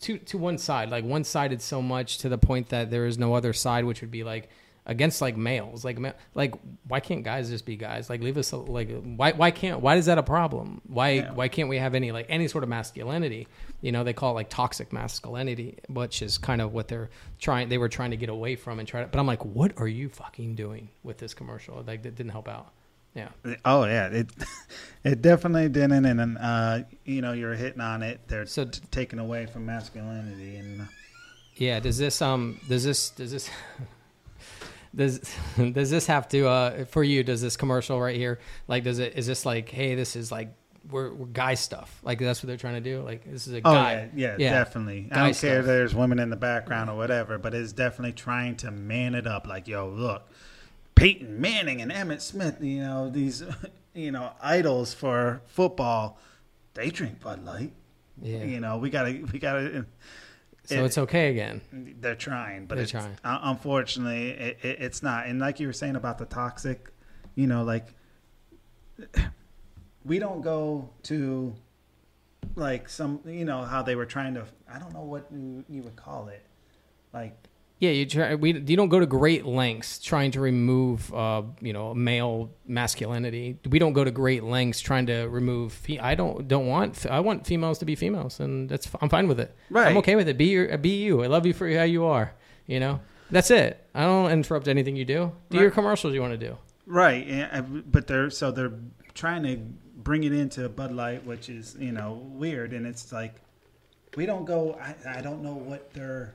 [0.00, 3.18] to to one side, like one sided so much to the point that there is
[3.18, 4.48] no other side, which would be like
[4.86, 5.98] against like males, like
[6.34, 6.54] like
[6.88, 8.08] why can't guys just be guys?
[8.08, 10.80] Like leave us like why why can't why is that a problem?
[10.86, 11.32] Why Yeah.
[11.32, 13.46] why can't we have any like any sort of masculinity?
[13.82, 17.68] You know, they call it like toxic masculinity, which is kind of what they're trying.
[17.68, 19.06] They were trying to get away from and try to.
[19.06, 21.84] But I'm like, what are you fucking doing with this commercial?
[21.86, 22.72] Like that didn't help out.
[23.14, 23.28] Yeah.
[23.64, 24.28] Oh yeah, it
[25.04, 28.20] it definitely didn't, and then, uh, you know you're hitting on it.
[28.28, 30.86] They're So- t- taking away from masculinity, and
[31.56, 31.80] Yeah.
[31.80, 33.50] Does this um does this does this
[34.94, 35.20] does
[35.72, 37.22] does this have to uh for you?
[37.24, 40.52] Does this commercial right here like does it is this like hey this is like
[40.90, 43.58] we're, we're guy stuff like that's what they're trying to do like this is a
[43.58, 44.50] Oh guy yeah, yeah, Yeah.
[44.52, 45.08] definitely.
[45.12, 48.56] I don't care if there's women in the background or whatever, but it's definitely trying
[48.58, 49.46] to man it up.
[49.46, 50.26] Like, yo, look,
[51.00, 53.42] Peyton Manning and Emmitt Smith, you know these,
[53.94, 56.18] you know, idols for football.
[56.74, 57.72] They drink Bud Light.
[58.22, 59.86] yeah You know, we gotta, we gotta.
[60.64, 61.60] so it- it's okay again
[62.00, 63.16] They're trying, but They're it's, trying.
[63.24, 65.26] uh, unfortunately, it, it, it's not.
[65.26, 66.90] And like you were saying about the toxic,
[67.34, 67.86] you know, like
[70.04, 71.54] we don't go to
[72.56, 74.44] like some, you know, how they were trying to.
[74.72, 76.44] I don't know what you you would call it,
[77.12, 77.36] like
[77.80, 81.72] yeah you try we you don't go to great lengths trying to remove uh you
[81.72, 83.58] know male masculinity.
[83.68, 87.18] We don't go to great lengths trying to remove fe- I don't don't want I
[87.18, 89.52] want females to be females and that's I'm fine with it.
[89.68, 89.88] Right.
[89.88, 90.38] I'm okay with it.
[90.38, 91.24] Be your be you.
[91.24, 92.34] I love you for how you are
[92.70, 93.00] you know?
[93.30, 93.84] That's it.
[93.94, 95.32] I don't interrupt anything you do.
[95.50, 96.56] Do your commercials you want to do.
[96.86, 97.26] Right.
[97.26, 98.72] And, but they're so they're
[99.14, 103.34] trying to bring it into Bud Light, which is you know weird, and it's like
[104.16, 104.78] we don't go.
[104.80, 106.34] I, I don't know what their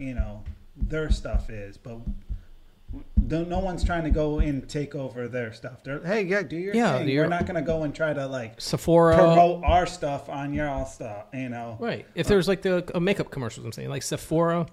[0.00, 0.42] you know
[0.76, 1.98] their stuff is, but
[3.22, 5.84] no one's trying to go and take over their stuff.
[5.84, 7.08] They're hey, yeah, do your Yeah, thing.
[7.08, 10.52] your- We're not going to go and try to like Sephora promote our stuff on
[10.52, 11.26] your stuff.
[11.32, 12.06] You know, Right.
[12.16, 14.66] If there's like the uh, makeup commercials, I'm saying like Sephora,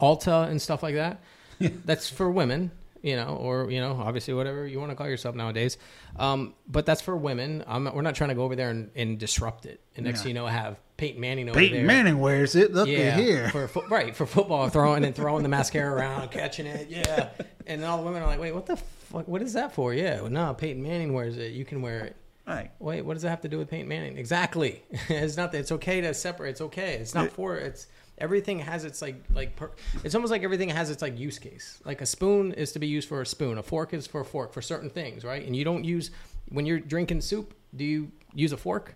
[0.00, 1.20] Ulta, and stuff like that.
[1.86, 2.70] that's for women,
[3.02, 5.78] you know, or you know, obviously whatever you want to call yourself nowadays.
[6.16, 7.64] Um, but that's for women.
[7.66, 9.80] I'm we're not trying to go over there and, and disrupt it.
[9.96, 10.22] And next Yeah.
[10.24, 11.86] thing you know, have Peyton Manning over Peyton there.
[11.86, 12.72] Manning wears it.
[12.72, 13.48] Look yeah, at here.
[13.50, 17.30] for fo- right for football, throwing and throwing the mascara around, catching it, yeah.
[17.66, 19.26] And then all the women are like, "Wait, what the fuck?
[19.26, 21.52] What is that for?" Yeah, well, no, Peyton Manning wears it.
[21.52, 22.16] You can wear it.
[22.46, 22.70] Right.
[22.78, 24.18] Wait, what does that have to do with Peyton Manning?
[24.18, 24.82] Exactly.
[25.08, 26.50] it's not that it's okay to separate.
[26.50, 26.94] It's okay.
[26.94, 27.86] It's not for it's
[28.18, 29.72] Everything has its like like per,
[30.04, 31.80] it's almost like everything has its like use case.
[31.84, 34.24] Like a spoon is to be used for a spoon, a fork is for a
[34.24, 35.44] fork for certain things, right?
[35.44, 36.12] And you don't use
[36.48, 37.54] when you're drinking soup.
[37.74, 38.94] Do you use a fork?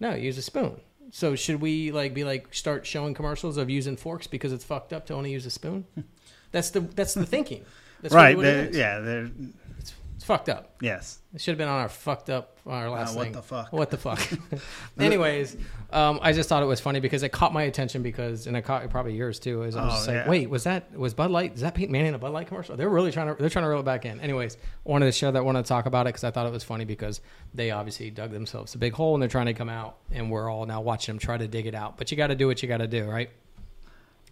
[0.00, 0.80] No, you use a spoon.
[1.12, 4.92] So should we like be like start showing commercials of using forks because it's fucked
[4.92, 5.84] up to only use a spoon?
[6.52, 7.64] That's the that's the thinking.
[8.02, 8.36] That's right.
[8.38, 8.98] They're- yeah.
[9.00, 9.30] They're
[9.78, 10.74] It's, it's fucked up.
[10.80, 11.20] yes.
[11.34, 13.32] It should have been on our fucked up our last Uh, what thing.
[13.32, 13.72] the fuck?
[13.72, 14.20] What the fuck?
[14.98, 15.56] Anyways,
[15.92, 18.62] um, I just thought it was funny because it caught my attention because, and it
[18.62, 19.62] caught probably yours too.
[19.64, 20.28] Is I was Oh, just like, yeah.
[20.28, 21.54] wait, was that was Bud Light?
[21.54, 22.76] Is that Peyton Manning a Bud Light commercial?
[22.76, 24.20] They're really trying to they're trying to reel it back in.
[24.20, 25.44] Anyways, wanted to share that.
[25.44, 27.20] Wanted to talk about it because I thought it was funny because
[27.54, 30.48] they obviously dug themselves a big hole and they're trying to come out, and we're
[30.50, 31.98] all now watching them try to dig it out.
[31.98, 33.30] But you got to do what you got to do, right?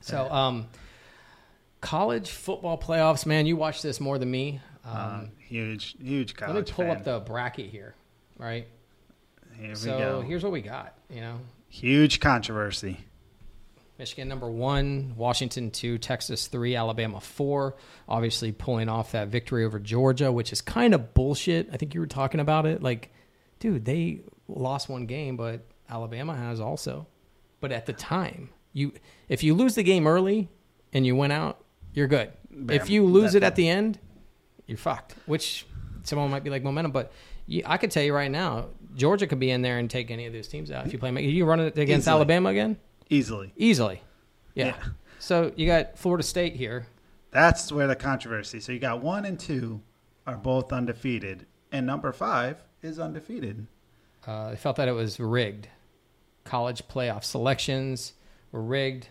[0.00, 0.68] So, um,
[1.80, 3.46] college football playoffs, man.
[3.46, 4.60] You watch this more than me.
[4.84, 6.54] Um, Uh, huge, huge college.
[6.54, 6.96] let me pull fan.
[6.96, 7.94] up the bracket here,
[8.38, 8.66] right?
[9.58, 10.20] Here we So go.
[10.20, 10.94] here's what we got.
[11.10, 12.98] You know, Huge controversy.
[13.98, 17.74] Michigan number one, Washington two, Texas three, Alabama four.
[18.08, 21.68] Obviously pulling off that victory over Georgia, which is kind of bullshit.
[21.72, 22.80] I think you were talking about it.
[22.82, 23.12] Like,
[23.58, 27.06] dude, they lost one game, but Alabama has also.
[27.60, 28.92] But at the time, you
[29.28, 30.48] if you lose the game early
[30.92, 32.30] and you went out, you're good.
[32.70, 33.98] if you lose it at the end,
[34.68, 35.16] you're fucked.
[35.26, 35.66] Which
[36.04, 37.10] someone might be like momentum, but
[37.48, 40.26] you, I could tell you right now, Georgia could be in there and take any
[40.26, 41.10] of those teams out if you play.
[41.24, 42.14] You run it against Easily.
[42.14, 42.76] Alabama again.
[43.10, 43.52] Easily.
[43.56, 44.02] Easily.
[44.54, 44.66] Yeah.
[44.66, 44.76] Yeah.
[45.18, 46.86] So you got Florida State here.
[47.30, 48.60] That's where the controversy.
[48.60, 49.80] So you got one and two
[50.26, 53.66] are both undefeated, and number five is undefeated.
[54.26, 55.68] Uh, I felt that it was rigged.
[56.44, 58.14] College playoff selections
[58.52, 59.08] were rigged.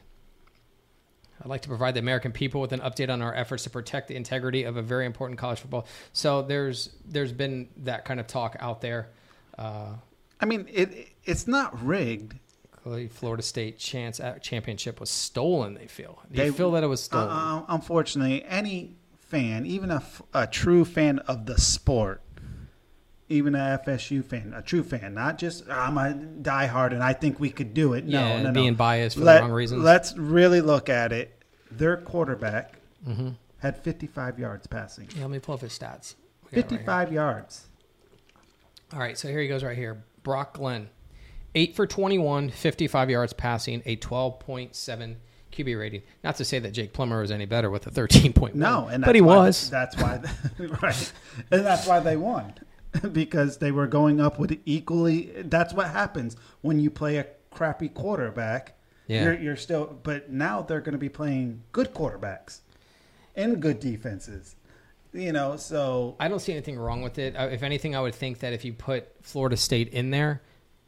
[1.47, 4.09] I'd like to provide the American people with an update on our efforts to protect
[4.09, 5.87] the integrity of a very important college football.
[6.11, 9.07] So there's there's been that kind of talk out there.
[9.57, 9.93] Uh,
[10.41, 12.35] I mean, it it's not rigged.
[13.11, 15.73] Florida State chance at championship was stolen.
[15.73, 16.21] They feel.
[16.31, 17.29] Do you They- feel that it was stolen?
[17.29, 22.21] Uh, unfortunately, any fan, even a, a true fan of the sport,
[23.29, 27.39] even a FSU fan, a true fan, not just I'm a diehard and I think
[27.41, 28.05] we could do it.
[28.05, 28.61] No, yeah, no, no.
[28.61, 29.83] being biased for Let- the wrong reasons.
[29.83, 31.33] Let's really look at it.
[31.71, 35.09] Their quarterback hmm had 55 yards passing.
[35.15, 36.15] Yeah, let me pull up his stats.
[36.51, 37.67] We got it right 55 yards.
[38.93, 40.03] All right, so here he goes right here.
[40.23, 40.89] Brock Glenn,
[41.55, 45.15] 8 for 21, 55 yards passing, a 12.7
[45.51, 46.03] QB rating.
[46.23, 48.53] Not to say that Jake Plummer was any better with a 13.1.
[48.53, 49.69] No, and but he was.
[49.69, 50.21] That's why,
[50.59, 51.13] right?
[51.51, 52.53] And that's why they won
[53.11, 55.31] because they were going up with equally.
[55.35, 58.76] That's what happens when you play a crappy quarterback.
[59.07, 59.23] Yeah.
[59.23, 62.59] You're, you're still, but now they're going to be playing good quarterbacks
[63.35, 64.55] and good defenses.
[65.13, 67.35] You know, so I don't see anything wrong with it.
[67.35, 70.41] Uh, If anything, I would think that if you put Florida State in there,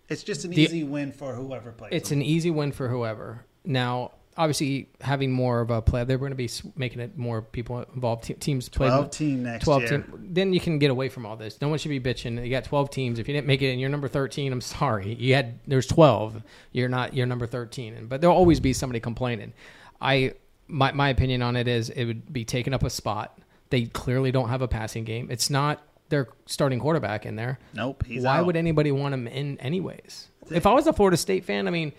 [0.09, 1.91] it's just an The- easy win for whoever plays.
[1.93, 2.19] it's them.
[2.19, 3.45] an easy win for whoever.
[3.63, 7.85] Now, obviously, having more of a play, they're going to be making it more people
[7.93, 8.23] involved.
[8.23, 9.89] Te- teams play 12 team next 12 year.
[9.89, 10.27] team.
[10.31, 11.59] Then you can get away from all this.
[11.61, 12.43] No one should be bitching.
[12.43, 13.19] You got 12 teams.
[13.19, 15.13] If you didn't make it and you're number 13, I'm sorry.
[15.13, 16.41] You had there's 12.
[16.71, 17.93] You're not you're number 13.
[17.93, 19.53] And but there'll always be somebody complaining.
[20.01, 20.33] I
[20.67, 23.37] my my opinion on it is it would be taking up a spot.
[23.69, 25.27] They clearly don't have a passing game.
[25.29, 27.59] It's not their starting quarterback in there.
[27.73, 28.05] Nope.
[28.07, 28.45] He's Why out.
[28.45, 30.29] would anybody want him in anyways?
[30.49, 31.91] If I was a Florida State fan, I mean,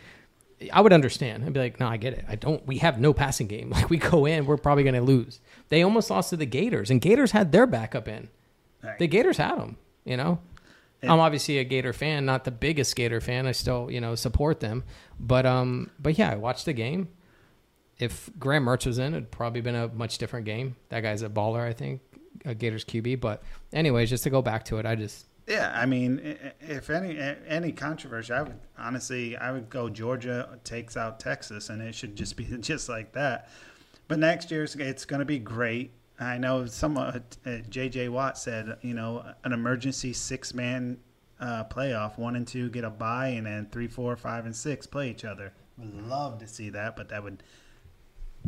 [0.72, 1.44] I would understand.
[1.44, 2.24] I'd be like, no, I get it.
[2.28, 2.66] I don't.
[2.66, 3.70] We have no passing game.
[3.74, 5.40] Like we go in, we're probably going to lose.
[5.68, 8.28] They almost lost to the Gators, and Gators had their backup in.
[8.82, 8.98] Right.
[8.98, 9.76] The Gators had them.
[10.04, 10.38] You know,
[11.02, 13.46] And- I'm obviously a Gator fan, not the biggest Gator fan.
[13.46, 14.84] I still, you know, support them.
[15.18, 17.08] But um, but yeah, I watched the game.
[17.98, 20.76] If Graham Mertz was in, it'd probably been a much different game.
[20.88, 22.00] That guy's a baller, I think,
[22.46, 23.20] a Gators QB.
[23.20, 23.42] But
[23.74, 27.72] anyways, just to go back to it, I just Yeah, I mean, if any any
[27.72, 32.36] controversy, I would honestly, I would go Georgia takes out Texas, and it should just
[32.36, 33.50] be just like that.
[34.06, 35.92] But next year, it's, going to be great.
[36.20, 38.10] I know some uh, uh, J.J.
[38.10, 40.98] Watt said, you know, an emergency six man
[41.40, 44.86] uh, playoff, one and two get a bye, and then three, four, five, and six
[44.86, 45.52] play each other.
[45.78, 47.42] Would love to see that, but that would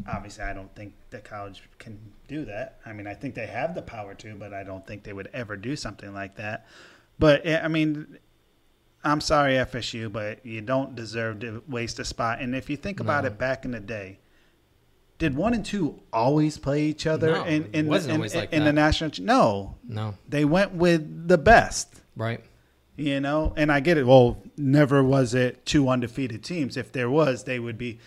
[0.06, 2.78] obviously I don't think the college can do that.
[2.86, 5.28] I mean, I think they have the power to, but I don't think they would
[5.32, 6.66] ever do something like that.
[7.18, 8.18] But eh, I mean,
[9.04, 12.40] I'm sorry FSU, but you don't deserve to waste a spot.
[12.40, 13.28] And if you think about No.
[13.28, 14.18] it, back in the day,
[15.18, 18.52] did one and two always play each other No, in in, wasn't in, always like
[18.52, 19.12] in the national?
[19.20, 22.00] No, no they went with the best.
[22.16, 22.42] right.
[22.94, 24.06] You know, and I get it.
[24.06, 26.76] Well, never was it two undefeated teams.
[26.76, 27.98] If there was, they would be.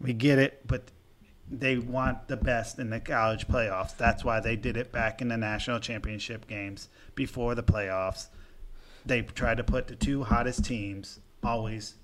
[0.00, 0.92] We get it, but
[1.50, 3.96] they want the best in the college playoffs.
[3.96, 8.28] That's why they did it back in the national championship games before the playoffs.
[9.06, 11.94] They tried to put the two hottest teams always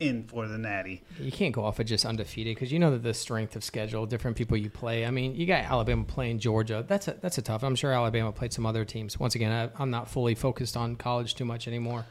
[0.00, 1.02] in for the Natty.
[1.20, 4.06] You can't go off of just undefeated because you know that the strength of schedule,
[4.06, 5.06] different people you play.
[5.06, 6.84] I mean, you got Alabama playing Georgia.
[6.86, 7.62] That's a that's a tough.
[7.62, 9.18] I'm sure Alabama played some other teams.
[9.18, 12.06] Once again, I, I'm not fully focused on college too much anymore,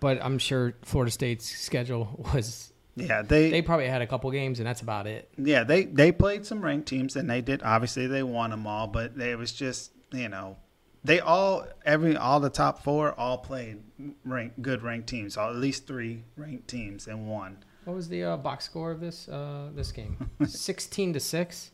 [0.00, 2.72] but I'm sure Florida State's schedule was.
[2.96, 5.28] Yeah, they, They probably had a couple games, and that's about it.
[5.36, 8.86] yeah they they played some ranked teams and they did obviously they won them all,
[8.86, 10.56] but it was just you know
[11.04, 13.82] they all every all the top four all played
[14.24, 17.58] ranked good ranked teams, all, at least three ranked teams and won.
[17.84, 20.30] What was the uh, box score of this uh, this game?
[20.46, 21.70] Sixteen to six.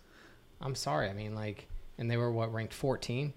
[0.60, 1.08] I'm sorry.
[1.08, 1.66] I mean, like,
[1.98, 3.32] and they were what ranked 14.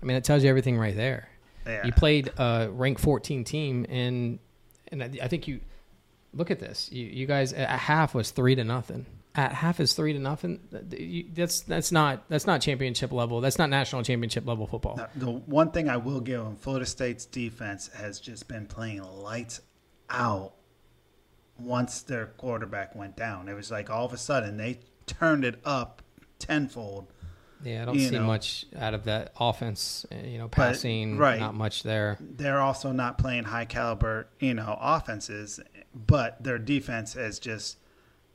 [0.00, 1.28] I mean, it tells you everything right there.
[1.66, 1.84] Yeah.
[1.84, 4.38] You played a ranked 14 team, and
[4.88, 5.60] and I I think you
[6.34, 6.90] look at this.
[6.92, 9.06] You you guys at half was three to nothing.
[9.36, 10.60] At half is three to nothing.
[11.34, 13.40] That's that's not that's not championship level.
[13.40, 14.96] That's not national championship level football.
[14.96, 19.02] Now, The one thing I will give them, Florida State's defense has just been playing
[19.02, 19.60] lights
[20.08, 20.52] out
[21.58, 23.48] once their quarterback went down.
[23.48, 26.02] It was like all of a sudden they turned it up
[26.38, 27.08] tenfold.
[27.62, 28.24] Yeah, I don't see know.
[28.24, 30.04] much out of that offense.
[30.12, 31.40] uh, You know, passing, right.
[31.40, 32.18] not much there.
[32.20, 35.60] They're also not playing high caliber, you know, offenses,
[35.94, 37.78] but their defense has just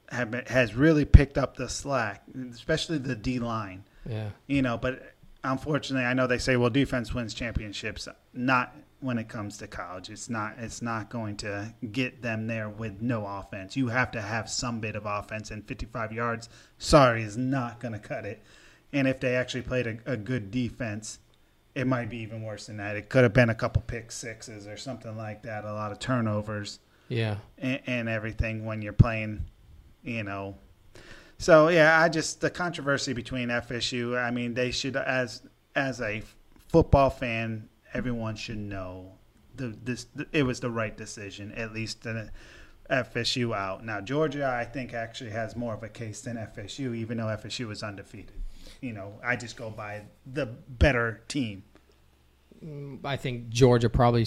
[0.10, 3.84] have has really picked up the slack, especially the D line.
[4.10, 4.30] Yeah.
[4.48, 9.30] you know but unfortunately i know they say well defense wins championships not when it
[9.30, 10.10] comes to college.
[10.10, 13.78] It's not it's not going to get them there with no offense.
[13.78, 16.50] You have to have some bit of offense and 55 yards.
[16.78, 18.44] Sorry is not going to cut it.
[18.92, 21.20] And if they actually played a, a good defense
[21.76, 22.96] it might be even worse than that.
[22.96, 26.00] It could have been a couple pick sixes or something like that a lot of
[26.00, 27.38] turnovers Yeah.
[27.58, 29.46] and, and everything when you're playing,
[30.04, 30.56] you know.
[31.40, 34.22] So yeah, I just the controversy between FSU.
[34.22, 35.42] I mean, they should as
[35.76, 36.22] as a
[36.68, 39.14] football fan, everyone should know
[39.56, 42.30] the this it was the right decision at least to
[42.90, 43.86] FSU out.
[43.86, 47.68] Now Georgia, I think actually has more of a case than FSU, even though FSU
[47.68, 48.42] was undefeated.
[48.82, 51.64] You know, I just go by the better team.
[52.64, 54.26] Mm, I think Georgia probably.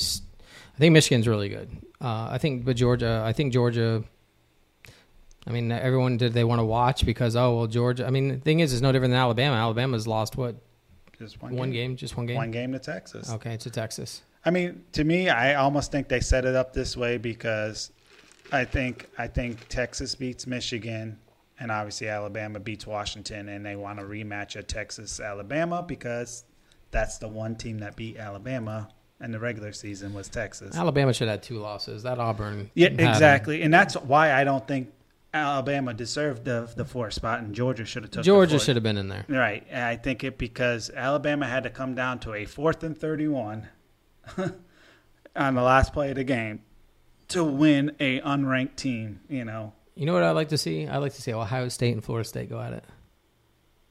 [0.74, 1.70] I think Michigan's really good.
[2.00, 3.22] Uh, I think, but Georgia.
[3.24, 4.04] I think Georgia.
[5.46, 8.06] I mean, everyone did they want to watch because oh well, Georgia.
[8.06, 9.56] I mean, the thing is, it's no different than Alabama.
[9.56, 10.56] Alabama's lost what
[11.18, 11.96] Just one, game.
[11.96, 12.36] just one game.
[12.36, 13.30] One game to Texas.
[13.30, 14.22] Okay, to Texas.
[14.44, 17.90] I mean, to me, I almost think they set it up this way because
[18.50, 21.18] I think I think Texas beats Michigan,
[21.60, 26.44] and obviously Alabama beats Washington, and they want to rematch of Texas Alabama because
[26.90, 28.88] that's the one team that beat Alabama
[29.22, 30.76] in the regular season was Texas.
[30.76, 32.02] Alabama should have had two losses.
[32.02, 32.70] That Auburn.
[32.74, 34.92] Yeah, exactly, and that's why I don't think
[35.35, 38.98] Alabama deserved the the fourth spot, and Georgia should have took Georgia should have been
[38.98, 39.24] in there.
[39.28, 39.66] Right.
[39.70, 43.68] And I think it because Alabama had to come down to a fourth and 31
[45.37, 46.61] on the last play of the game
[47.28, 49.72] to win a unranked team, you know.
[49.94, 50.87] You know what I'd like to see?
[50.87, 52.85] I'd like to see Ohio State and Florida State go at it.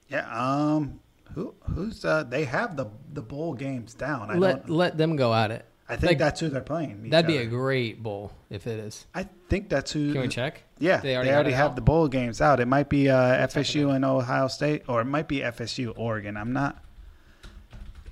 [0.09, 0.99] Yeah, um
[1.35, 4.29] who who's uh they have the the bowl games down.
[4.31, 5.65] I let don't let them go at it.
[5.89, 7.09] I think like, that's who they're playing.
[7.09, 9.05] That'd be a great bowl if it is.
[9.13, 10.63] I think that's who Can we check?
[10.79, 11.75] Yeah, They they already already, got it have out?
[11.75, 12.61] the bowl games out.
[12.61, 16.37] It might be uh, FSU and Ohio State, or it might be FSU Oregon.
[16.37, 16.81] I'm not.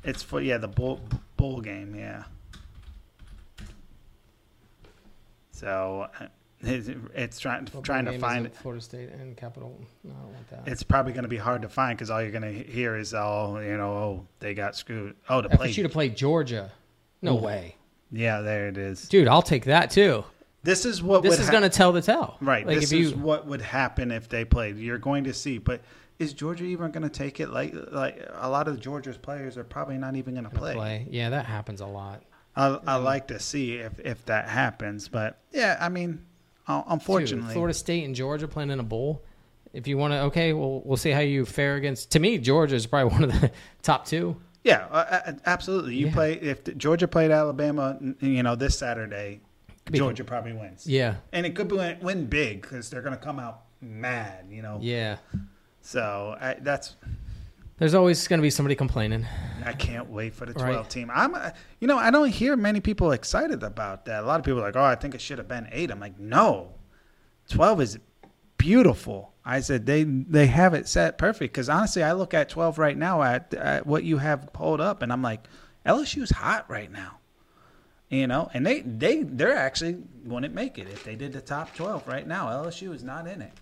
[0.04, 1.00] It's for yeah the bowl
[1.38, 2.24] bowl game yeah.
[5.52, 6.28] So uh,
[6.62, 8.56] it's, it's trying trying to find it?
[8.56, 9.80] Florida State and Capital.
[10.04, 10.68] No, I don't want that.
[10.72, 13.14] It's probably going to be hard to find because all you're going to hear is
[13.14, 13.92] all you know.
[13.92, 15.16] Oh, they got screwed.
[15.30, 15.70] Oh, to play.
[15.72, 16.72] FSU to play Georgia.
[17.22, 17.42] No Ooh.
[17.42, 17.76] way,
[18.12, 19.08] Yeah, there it is.
[19.10, 19.28] dude.
[19.28, 20.24] I'll take that too.
[20.64, 22.38] This is what This would is hap- going to tell the tell.
[22.42, 22.66] Right.
[22.68, 24.78] Like this is you what would happen if they played.
[24.78, 25.82] You're going to see, but
[26.18, 27.50] is Georgia even going to take it?
[27.50, 30.74] Like, like a lot of Georgia's players are probably not even going to play.
[30.74, 31.08] play.
[31.10, 32.24] Yeah, that happens a lot.
[32.58, 36.26] I, I like to see if if that happens, but yeah, I mean,
[36.70, 39.24] uh, Dude, unfortunately, Florida State and Georgia playing in a bowl.
[39.74, 42.12] If you want to, okay, well, we'll see how you fare against.
[42.12, 43.52] To me, Georgia is probably one of the
[43.84, 44.36] top two.
[44.64, 45.96] yeah, uh, uh, absolutely.
[45.96, 46.14] You Yeah.
[46.14, 49.42] play if the, Georgia played Alabama, you know, this Saturday,
[49.92, 50.88] Georgia probably wins.
[50.88, 54.62] Yeah, and it could win, win big because they're going to come out mad, you
[54.62, 54.80] know.
[54.82, 55.18] yeah.
[55.82, 56.96] So I, that's
[57.80, 59.26] There's always going to be somebody complaining.
[59.66, 60.72] I can't wait for the Right.
[60.72, 61.12] 12 team.
[61.14, 64.24] I'm, uh, you know, I don't hear many people excited about that.
[64.24, 65.90] A lot of people are like, oh, I think it should have been eight.
[65.90, 66.74] I'm like, no,
[67.50, 68.00] 12 is
[68.58, 69.34] beautiful.
[69.46, 72.96] I said they they have it set perfect because honestly, I look at 12 right
[72.98, 75.48] now at, at what you have pulled up, and I'm like,
[75.86, 77.18] LSU's hot right now.
[78.10, 81.74] You know, and they they they're actually wouldn't make it if they did the top
[81.76, 82.48] 12 right now.
[82.48, 83.54] LSU is not in it,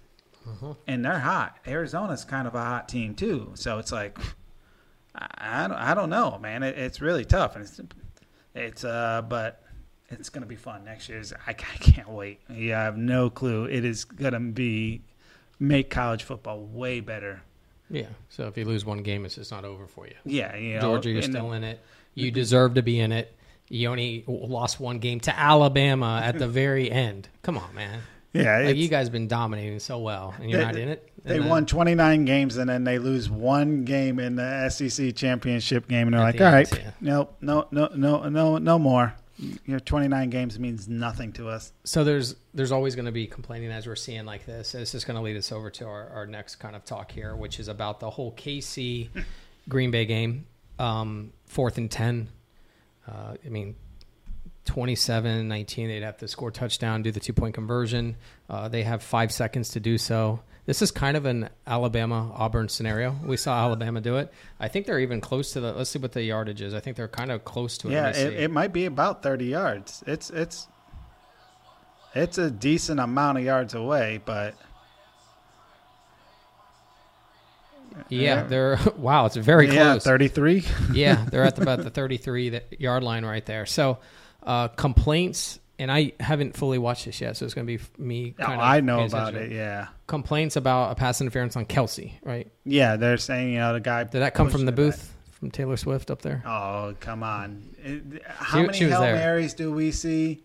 [0.88, 1.58] and they're hot.
[1.68, 3.52] Arizona's kind of a hot team too.
[3.56, 4.18] So it's like.
[5.20, 6.62] I, don't, I don't know, man.
[6.62, 7.82] It, it's really tough, and it's
[8.54, 9.64] it's uh, but
[10.10, 11.22] it's going to be fun next year.
[11.46, 12.42] I, I can't wait.
[12.50, 13.66] Yeah, I have no clue.
[13.66, 15.02] It is going to be
[15.60, 17.42] make college football way better.
[17.90, 18.08] Yeah.
[18.30, 20.16] So if you lose one game, it's just not over for you.
[20.26, 21.80] Yeah, you know, Georgia, you're still in it.
[22.14, 23.34] You deserve to be in it.
[23.70, 27.30] You only lost one game to Alabama at the very end.
[27.44, 28.02] Come on, man.
[28.34, 31.10] Yeah, Like you guys have been dominating so well, and you're They- not in it.
[31.24, 35.88] They then- won 29 games and then they lose one game in the SEC championship
[35.90, 36.92] game and they're like, the "All end, right, yeah.
[37.02, 39.14] nope, no, no, no, no, no more.
[39.66, 43.72] Your 29 games means nothing to us." so there's there's always going to be complaining
[43.72, 44.72] as we're seeing like this.
[44.72, 47.36] This is going to lead us over to our, our next kind of talk here,
[47.36, 49.10] which is about the whole KC
[49.70, 50.46] Green Bay game,
[50.80, 52.30] um, fourth and ten.
[53.08, 53.76] Uh, I mean,
[54.68, 58.16] 27 19 they'd have to score a touchdown do the two point conversion.
[58.50, 60.42] Uh, they have five seconds to do so.
[60.66, 63.16] This is kind of an alabama auburn scenario.
[63.26, 64.32] We saw alabama do it.
[64.60, 66.74] I think they're even close to the let's see what the yardage is.
[66.74, 69.46] I think they're kind of close to it Yeah, it, it might be about 30
[69.46, 70.04] yards.
[70.06, 70.68] It's it's
[72.14, 74.56] it's a decent amount of yards away, but
[78.10, 80.04] yeah they're wow it's very yeah, close.
[80.04, 80.66] 33.
[80.94, 83.66] yeah, they're at the, about the 33 yard line right there.
[83.66, 84.00] So
[84.48, 88.34] uh, complaints, and I haven't fully watched this yet, so it's going to be me.
[88.40, 89.52] Oh, of I know about it.
[89.52, 92.50] Yeah, Complaints about a pass interference on Kelce, right?
[92.66, 92.96] yeah.
[92.96, 94.06] They're saying you know the guy.
[94.06, 96.42] Did that come from the booth from Taylor Swift up there?
[96.48, 97.62] Oh come on!
[97.84, 99.16] It- how She- many she hail there.
[99.16, 100.44] marys do we see,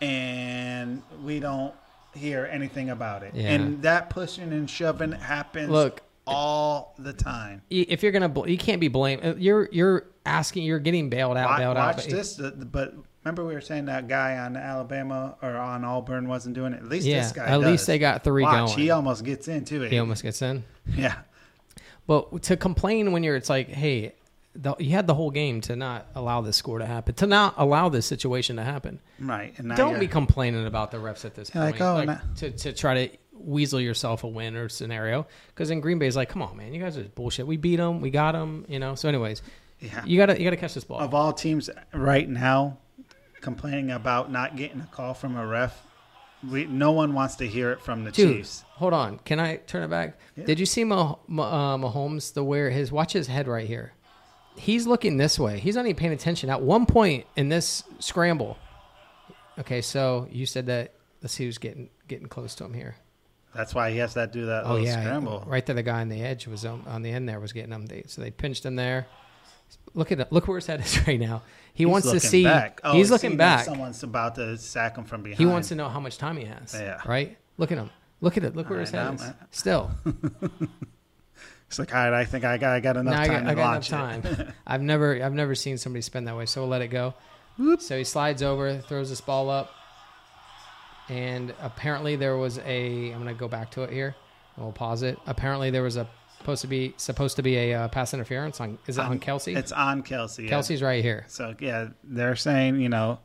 [0.00, 1.74] and we don't
[2.14, 3.34] hear anything about it?
[3.34, 3.50] Yeah.
[3.52, 5.70] And that pushing and shoving happens.
[5.70, 7.62] Look, all the time.
[7.70, 9.24] if you're gonna, you can't be blamed.
[9.24, 11.96] uh, You're you're asking, you're getting bailed out, Watch, bailed out.
[11.96, 12.94] watch this, but
[13.26, 16.76] remember we were saying that guy on Alabama or on Auburn wasn't doing it.
[16.82, 17.46] At least Yeah, this guy.
[17.46, 17.64] at does.
[17.66, 18.78] least they got three Watch, going.
[18.78, 19.90] He almost gets into it.
[19.90, 20.62] He almost gets in.
[20.96, 21.16] yeah.
[22.06, 24.14] But to complain when you're, it's like, hey,
[24.54, 27.54] the, you had the whole game to not allow this score to happen, to not
[27.56, 29.00] allow this situation to happen.
[29.18, 29.52] Right.
[29.58, 31.64] And now Don't be complaining about the refs at this point.
[31.64, 35.26] like, oh, like, to, to try to weasel yourself a win or scenario.
[35.48, 37.44] Because in Green Bay, it's like, come on, man, you guys are bullshit.
[37.46, 38.94] We beat them, we got them, you know.
[38.94, 39.42] So, anyways,
[39.80, 40.04] Yeah.
[40.06, 41.00] you gotta you gotta catch this ball.
[41.00, 42.78] of all teams right now
[43.46, 45.80] complaining about not getting a call from a ref,
[46.50, 48.64] we no one wants to hear it from the Dude, Chiefs.
[48.74, 49.18] hold on.
[49.20, 50.18] Can I turn it back?
[50.36, 50.44] Yeah.
[50.44, 53.92] Did you see Mah- Mah- uh, Mahomes the where his watch his head right here?
[54.56, 55.58] He's looking this way.
[55.60, 56.50] He's not even paying attention.
[56.50, 58.58] At one point in this scramble,
[59.58, 59.80] okay.
[59.80, 60.92] So you said that.
[61.22, 62.96] Let's see who's getting getting close to him here.
[63.54, 65.42] That's why he has to do that Oh little yeah, scramble.
[65.46, 65.74] right there.
[65.74, 67.86] The guy on the edge was on, on the end there was getting him.
[67.86, 69.06] They, so they pinched him there.
[69.94, 70.30] Look at it.
[70.30, 71.42] Look where his head is right now.
[71.76, 72.42] He He's wants to see.
[72.42, 72.80] Back.
[72.82, 73.66] Oh, he's looking back.
[73.66, 75.38] Someone's about to sack him from behind.
[75.38, 76.74] He wants to know how much time he has.
[76.74, 77.00] Yeah.
[77.06, 77.36] Right.
[77.58, 77.90] Look at him.
[78.20, 78.56] Look at it.
[78.56, 79.20] Look where I his head know, is.
[79.20, 79.34] man.
[79.50, 79.90] Still.
[81.68, 83.50] It's like, all right, I think I got, I got enough Now I time got,
[83.50, 84.52] I to got enough time.
[84.66, 86.46] I've never I've never seen somebody spend that way.
[86.46, 87.14] So we'll let it go.
[87.80, 89.72] So he slides over, throws this ball up,
[91.08, 93.10] and apparently there was a.
[93.12, 94.14] I'm gonna go back to it here.
[94.54, 95.18] and We'll pause it.
[95.26, 96.08] Apparently there was a
[96.46, 98.78] supposed to be supposed to be a uh, pass interference on.
[98.86, 99.56] Is it on, Kelce?
[99.56, 100.44] It's on Kelce.
[100.48, 100.50] yeah.
[100.56, 101.24] Kelce's right here.
[101.26, 103.18] So yeah, they're saying you know,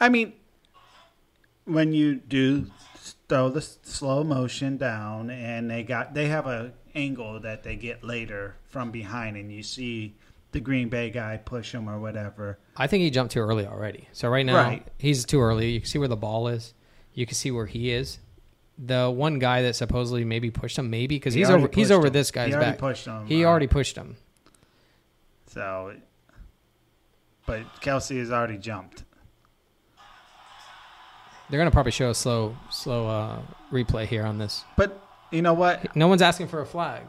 [0.00, 0.32] I mean,
[1.66, 2.66] when you do
[3.28, 8.02] throw the slow motion down, and they got they have a angle that they get
[8.02, 10.16] later from behind, and you see
[10.50, 12.58] the Green Bay guy push him or whatever.
[12.76, 14.08] I think he jumped too early already.
[14.12, 14.86] So right now Right.
[14.98, 15.70] he's too early.
[15.70, 16.74] You can see where the ball is.
[17.12, 18.18] You can see where he is.
[18.76, 21.68] The one guy that supposedly maybe pushed him, maybe because He he's over.
[21.72, 22.12] He's over him.
[22.12, 22.78] this guy's He back.
[22.78, 23.26] pushed him.
[23.26, 24.16] He uh, already pushed him.
[25.46, 25.94] So,
[27.46, 29.04] but Kelce has already jumped.
[31.50, 34.64] They're gonna probably show a slow, slow uh, replay here on this.
[34.76, 35.00] But
[35.30, 35.94] you know what?
[35.94, 37.02] No one's asking for a flag,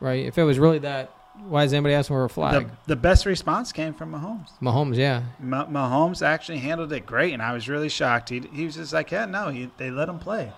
[0.00, 0.24] right?
[0.24, 1.12] If it was really that,
[1.46, 2.68] why is anybody asking for a flag?
[2.86, 4.48] The, the best response came from Mahomes.
[4.62, 8.28] Mahomes, yeah, Ma- Mahomes actually handled it great, and I was really shocked.
[8.30, 10.52] He, he was just like, "Yeah, no, he, they let him play."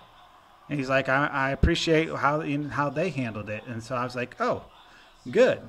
[0.73, 4.17] And he's like, I, "I appreciate how how they handled it," and so I was
[4.17, 4.65] like, "Oh,
[5.31, 5.61] good."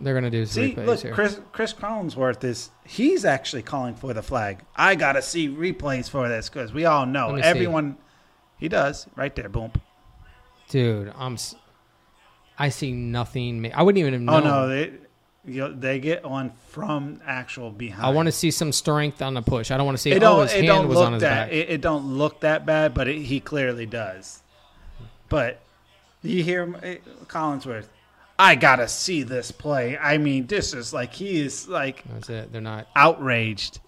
[0.00, 1.12] they're gonna do See, replays look, here.
[1.12, 4.64] Chris Chris Collinsworth is he's actually calling for the flag.
[4.74, 7.48] I gotta see replays for this because we all know me see.
[7.48, 7.98] everyone.
[8.58, 9.48] He does right there.
[9.48, 9.72] Boom.
[10.68, 11.36] Dude, I'm.
[12.58, 13.72] I see nothing.
[13.72, 14.92] I wouldn't even have Oh no, they
[15.44, 18.04] you know, they get on from actual behind.
[18.04, 19.70] I want to see some strength on the push.
[19.70, 20.10] I don't want to see.
[20.12, 20.42] It oh, don't.
[20.42, 21.46] his It hand was look on his that.
[21.48, 21.52] back.
[21.52, 24.42] It, it don't look that bad, but it, he clearly does.
[25.28, 25.60] But
[26.22, 27.86] you hear him, eh, Collinsworth.
[28.38, 29.96] I gotta see this play.
[29.98, 32.52] I mean, this is like he is like That's it.
[32.52, 32.86] They're not.
[32.96, 33.80] outraged.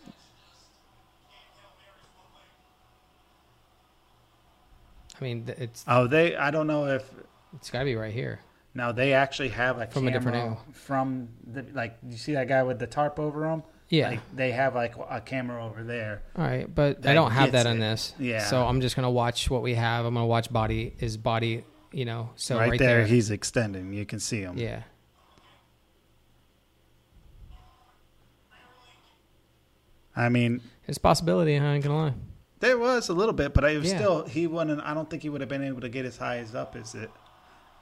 [5.21, 6.37] I mean, it's Oh, they.
[6.37, 7.09] I don't know if
[7.55, 8.41] it's got to be right here.
[8.75, 10.61] Now they actually have a From a different angle.
[10.73, 11.97] from the like.
[12.09, 13.63] You see that guy with the tarp over him?
[13.89, 14.09] Yeah.
[14.11, 16.23] Like, they have like a camera over there.
[16.37, 18.15] All right, but I don't have that on this.
[18.19, 18.45] Yeah.
[18.45, 20.07] So I'm just gonna watch what we have.
[20.07, 21.65] I'm gonna watch body is body.
[21.95, 23.93] You know, so right, right, there, he's extending.
[23.93, 24.57] You can see him.
[24.57, 24.85] yeah.
[30.15, 31.57] I mean, It's a possibility.
[31.59, 32.15] I ain't gonna lie.
[32.61, 33.99] there was a little bit, but I was Yeah.
[33.99, 34.81] still he wouldn't.
[34.83, 36.95] I don't think he would have been able to get as high as up as
[36.95, 37.11] it.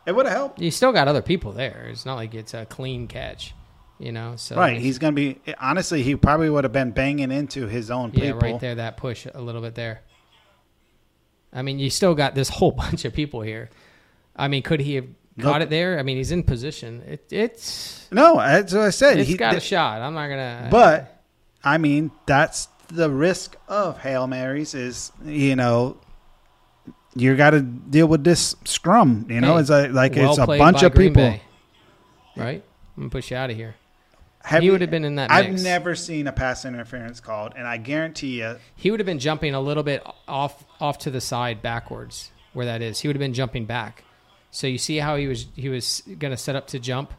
[0.07, 0.61] It would have helped.
[0.61, 1.87] You still got other people there.
[1.91, 3.55] It's not like it's a clean catch.
[3.99, 4.79] You know, so right.
[4.81, 6.03] He's gonna be honestly.
[6.03, 8.77] He probably would have been banging into his own yeah, right there.
[8.77, 10.01] That push a little bit there.
[11.53, 13.69] I mean, you still got this whole bunch of people here.
[14.35, 15.07] I mean, could he have
[15.39, 15.99] caught Look- it there?
[15.99, 17.03] I mean, he's in position.
[17.07, 19.19] It, it's No, that's what I said.
[19.19, 20.01] it's He- got a shot.
[20.01, 20.69] I'm not gonna.
[20.71, 21.23] But
[21.63, 24.75] I mean, that's the risk of hail marys.
[24.75, 25.99] Is you know,
[27.15, 29.27] you got to deal with this scrum.
[29.29, 31.23] You know, Hey, it's a, like well it's a bunch of Green people.
[31.23, 31.43] Bay.
[32.37, 32.65] right?
[32.97, 33.75] I'm gonna push you out of here.
[34.43, 35.31] Have he would have been in that.
[35.31, 39.19] I've never seen a pass interference called, and I guarantee you, He would have been
[39.19, 43.01] jumping a little bit off off to the side backwards where that is.
[43.01, 44.05] He would have been jumping back.
[44.51, 47.13] So you see how he was he was going to set up to jump.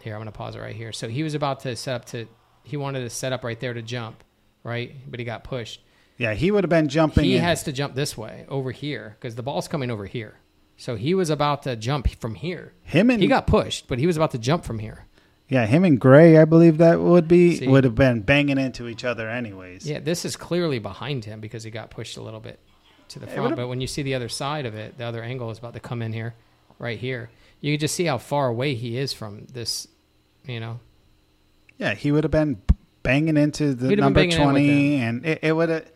[0.00, 0.92] Here, I'm going to pause it right here.
[0.92, 2.26] So he was about to set up to
[2.62, 4.22] he wanted to set up right there to jump,
[4.62, 4.94] right?
[5.10, 5.80] But he got pushed.
[6.18, 7.24] Yeah, he would have been jumping.
[7.24, 7.42] He in.
[7.42, 10.38] has to jump this way over here because the ball's coming over here.
[10.76, 12.72] So he was about to jump from here.
[12.82, 15.06] him and He got pushed, but he was about to jump from here.
[15.48, 17.66] yeah, him and Gray, I believe that would be See?
[17.68, 19.86] would have been banging into each other anyways.
[19.86, 22.58] Yeah, this is clearly behind him because he got pushed a little bit
[23.08, 23.56] to the front.
[23.56, 25.80] But when you see the other side of it, the other angle is about to
[25.80, 26.34] come in here,
[26.78, 27.30] right here.
[27.60, 29.88] You can just see how far away he is from this.
[30.44, 30.80] You know,
[31.78, 32.60] Yeah, he would have been
[33.02, 35.90] banging into the He'd have been number banging in twenty, and it, it would have.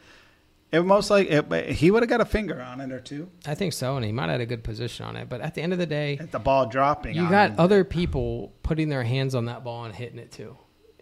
[0.73, 3.29] It most like it, he would have got a finger on it or two.
[3.45, 5.29] I think so, and he might have had a good position on it.
[5.29, 7.16] But at the end of the day, At the ball dropping.
[7.16, 7.57] you got him.
[7.59, 10.57] other people putting their hands on that ball and hitting it too.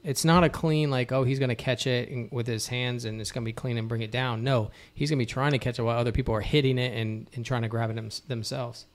[0.04, 3.04] It's not a clean like oh he's going to catch it and- with his hands
[3.04, 4.42] and it's going to be clean and bring it down.
[4.42, 6.96] No, he's going to be trying to catch it while other people are hitting it
[6.98, 8.86] and, and trying to grab it them, themselves.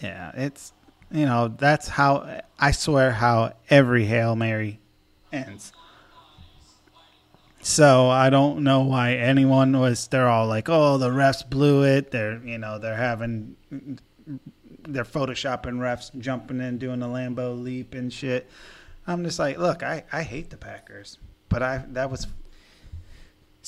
[0.00, 0.72] Yeah, it's
[1.10, 4.80] you know that's how I swear how every hail mary
[5.32, 5.72] ends.
[7.64, 10.06] So I don't know why anyone was.
[10.08, 13.56] They're all like, "Oh, the refs blew it." They're you know they're having
[14.86, 18.50] they're photoshopping refs jumping in doing the Lambeau leap and shit.
[19.06, 21.16] I'm just like, look, I I hate the Packers,
[21.48, 22.26] but I that was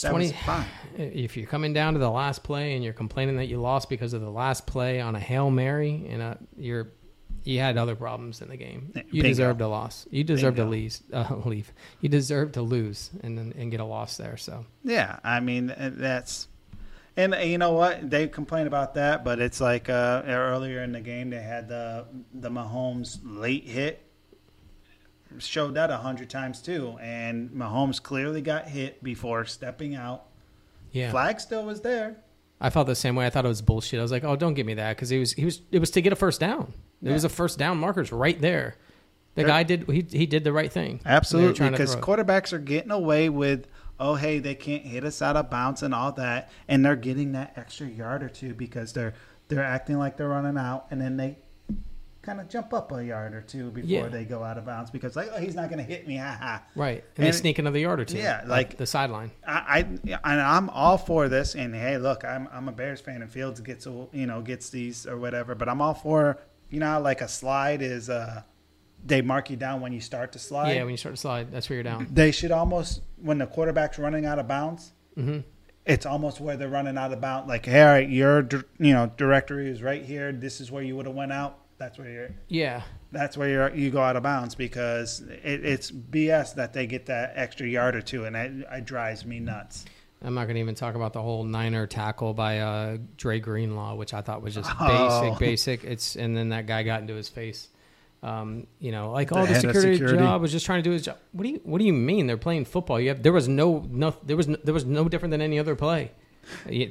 [0.03, 0.67] that 20 was fine.
[0.99, 4.13] if you're coming down to the last play and you're complaining that you lost because
[4.13, 6.89] of the last play on a hail mary and a, you're
[7.47, 8.93] you had other problems in the game.
[8.95, 9.29] You Bingo.
[9.29, 10.07] deserved a loss.
[10.11, 10.77] You deserved to Bingo.
[10.77, 11.03] lose.
[11.13, 11.73] Uh, leave.
[12.01, 14.37] You deserved to lose and then- and get a loss there.
[14.37, 16.49] So Yeah, I mean uh, that's,
[17.17, 18.11] and uh, you know what?
[18.11, 22.07] They complain about that, but it's like uh, earlier in the game they had the
[22.35, 24.03] the Mahomes late hit.
[25.39, 30.27] Showed that a hundred times too, and Mahomes clearly got hit before stepping out.
[30.93, 32.17] yeah, Flag still was there.
[32.59, 33.27] I felt the same way.
[33.27, 33.99] I thought it was bullshit.
[33.99, 35.91] I was like, oh, don't give me that because he was he was it was
[35.91, 36.73] to get a first down.
[37.03, 38.77] There was a first down markers right there.
[39.35, 41.01] The They're- guy did he he did the right thing.
[41.05, 43.67] Absolutely, because quarterbacks are getting away with,
[44.01, 47.33] oh hey, they can't hit us out of bounds and all that, and they're getting
[47.33, 49.13] that extra yard or two because they're
[49.49, 51.37] they're acting like they're running out, and then they
[52.23, 54.09] kind of jump up a yard or two before Yeah.
[54.09, 56.37] they go out of bounds because like oh he's not going to hit me, ha
[56.41, 56.63] ha.
[56.75, 58.17] right, and, they sneak another yard or two.
[58.17, 59.31] Yeah, up like- the sideline.
[59.47, 61.55] I, I and I'm all for this.
[61.55, 65.07] And hey, look, I'm I'm a Bears fan, and Fields gets you know gets these
[65.07, 65.55] or whatever.
[65.55, 66.39] But I'm all for
[66.71, 68.43] you know like a slide is uh
[69.05, 70.73] they mark you down when you start to slide.
[70.75, 72.09] Yeah, when you start to slide, that's where you're down.
[72.13, 74.93] they should almost when the quarterback's running out of bounds.
[75.15, 75.39] hmm
[75.85, 77.49] It's almost where they're running out of bounds.
[77.49, 78.49] Like, hey, all right, your
[78.79, 80.33] you know directory is right here.
[80.33, 81.59] This is where you would have went out.
[81.79, 82.31] That's where you're.
[82.49, 86.87] Yeah, That's where you're, you go out of bounds because it, it's BS that they
[86.87, 89.85] get that extra yard or two, and it, it drives me nuts.
[90.23, 93.95] I'm not going to even talk about the whole Niner tackle by uh, Dre Greenlaw,
[93.97, 94.81] which I thought was just basic,
[95.33, 95.37] Oh.
[95.39, 95.85] basic.
[95.85, 97.69] It's and then that guy got into his face.
[98.23, 100.19] Um, you know, like The oh, the security, security.
[100.19, 101.19] job was just trying to do his job.
[101.33, 102.27] What do you What do you mean?
[102.27, 102.99] They're playing football.
[102.99, 105.59] You have there was no no there was no, there was no different than any
[105.59, 106.11] other play.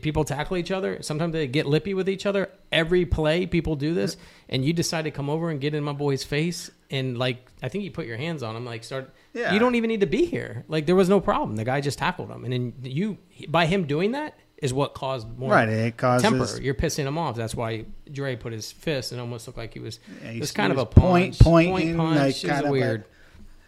[0.02, 1.02] People tackle each other.
[1.02, 2.50] Sometimes they get lippy with each other.
[2.72, 4.18] Every play, people do this,
[4.50, 7.70] and you decide to come over and get in my boy's face and like I
[7.70, 9.14] think you put your hands on him, like start.
[9.34, 9.54] Yeah.
[9.54, 10.66] You don't even need to be here.
[10.68, 11.56] Like there was no problem.
[11.56, 15.28] The guy just tackled him, and then you by him doing that is what caused
[15.38, 16.48] more Right, it causes temper.
[16.62, 17.36] You're pissing him off.
[17.36, 20.00] That's why Dre put his fist and almost looked like he was.
[20.22, 22.44] Yeah, it he- was he kind of a punch, point- pointing, point punch.
[22.44, 23.06] like, it was weird.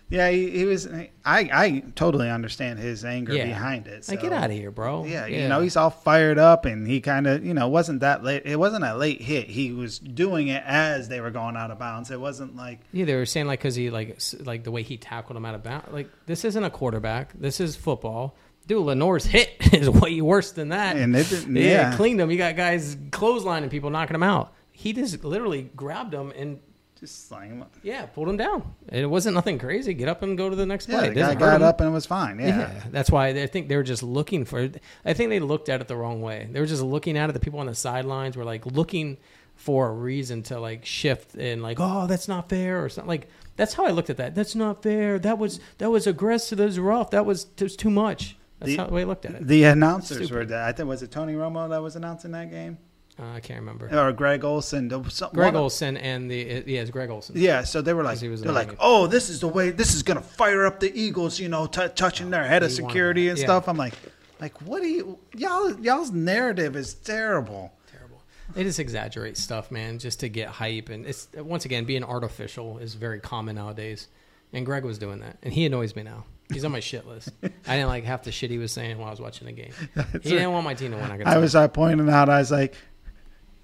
[0.10, 0.88] Yeah, he, he was.
[0.88, 3.45] I I totally understand his anger Yeah.
[3.45, 4.08] behind it.
[4.08, 5.03] Like, get out of here, bro.
[5.03, 8.24] Yeah, you know, he's all fired up and he kind of, you know, wasn't that
[8.24, 8.43] late.
[8.45, 9.47] It wasn't a late hit.
[9.49, 12.10] He was doing it as they were going out of bounds.
[12.10, 14.95] It wasn't like, Yeah, they were saying like because he like like the way he
[14.95, 15.91] tackled him out of bounds.
[15.91, 17.34] Like this isn't a quarterback.
[17.34, 18.38] This is football.
[18.66, 20.95] Dude, Lenoir's hit is way worse than that.
[20.95, 21.95] and it didn't, yeah, yeah.
[21.97, 22.32] cleaned him.
[22.32, 24.53] You got guys clotheslining people, knocking him out.
[24.72, 26.60] He just literally grabbed him and
[27.00, 27.76] Just slang him up.
[27.84, 28.74] yeah, pulled him down.
[28.91, 29.93] It wasn't nothing crazy.
[29.93, 31.06] Get up and go to the next Yeah, play.
[31.10, 31.68] the It guy doesn't hurt got him.
[31.68, 32.39] up and it was fine.
[32.39, 32.48] Yeah.
[32.48, 32.84] Yeah.
[32.91, 34.70] that's why I think they were just looking for.
[35.06, 36.48] I think they looked at it the wrong way.
[36.52, 37.34] They were just looking at it.
[37.34, 39.18] The people on the sidelines were like looking
[39.56, 43.08] for a reason to like shift and like, oh, that's not fair or something.
[43.10, 44.34] Like that's how I looked at that.
[44.36, 45.20] That's not fair.
[45.20, 46.58] That was that was aggressive.
[46.58, 47.12] That was rough.
[47.12, 48.38] That was that was too much.
[48.60, 49.45] That's The- how the way I looked at it.
[49.48, 50.34] The announcers Stupid.
[50.36, 50.64] were that.
[50.68, 52.80] I think was it Tony Romo that was announcing that game
[53.20, 53.89] Uh, I can't remember.
[53.97, 54.89] or Greg Olsen.
[55.34, 57.36] Greg Olsen and the uh, yeah, it's Greg Olsen.
[57.38, 59.72] Yeah, so they were like, 'Cause he was they're like, oh, this is the way.
[59.72, 61.39] This is gonna fire up the Eagles.
[61.39, 63.45] You know, t- touching their head of security and Yeah.
[63.45, 63.68] stuff.
[63.68, 63.93] I'm like,
[64.39, 67.74] like, what do you y'all y'all's narrative is terrible.
[67.91, 68.22] terrible.
[68.53, 70.89] They just exaggerate stuff, man, just to get hype.
[70.89, 74.07] And it's once again being artificial is very common nowadays.
[74.53, 76.24] And Greg was doing that, and he annoys me now.
[76.53, 77.30] He's on my shit list.
[77.68, 79.74] I didn't like half the shit he was saying while I was watching the game.
[80.24, 81.11] He didn't want my team to win.
[81.26, 82.74] I, I was uh, pointing out, I was like,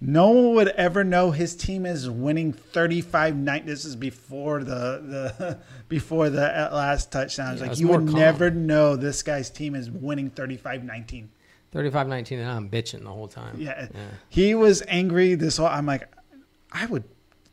[0.06, 3.66] no one would ever know his team is winning 35 night.
[3.66, 5.02] This is before the,
[5.38, 7.58] the before the uh, last touchdown.
[7.58, 8.20] Yeah, like, you would calm.
[8.20, 11.28] never know this guy's team is winning 35-19.
[11.74, 13.56] 35-19, and I'm bitching the whole time.
[13.58, 13.88] Yeah.
[13.94, 14.02] Yeah.
[14.28, 16.14] He was angry this whole I'm like
[16.72, 17.06] I would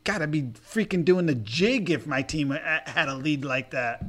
[0.03, 4.03] gotta be freaking doing the jig if my team had a lead like that.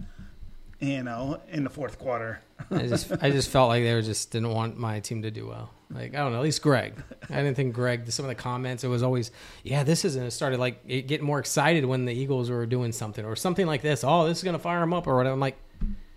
[0.81, 2.41] You know, in the fourth quarter.
[2.71, 5.47] I just I just felt like they were just didn't want my team to do
[5.49, 5.71] well.
[5.91, 6.95] Like I don't know, at least Greg.
[7.29, 8.11] I didn't think Greg.
[8.11, 9.31] Some of the comments, it was always,
[9.63, 10.23] yeah, this isn't.
[10.23, 13.67] It started like it getting more excited when the Eagles were doing something or something
[13.67, 14.03] like this.
[14.05, 15.35] Oh, this is gonna fire them up or whatever.
[15.35, 15.59] I'm like,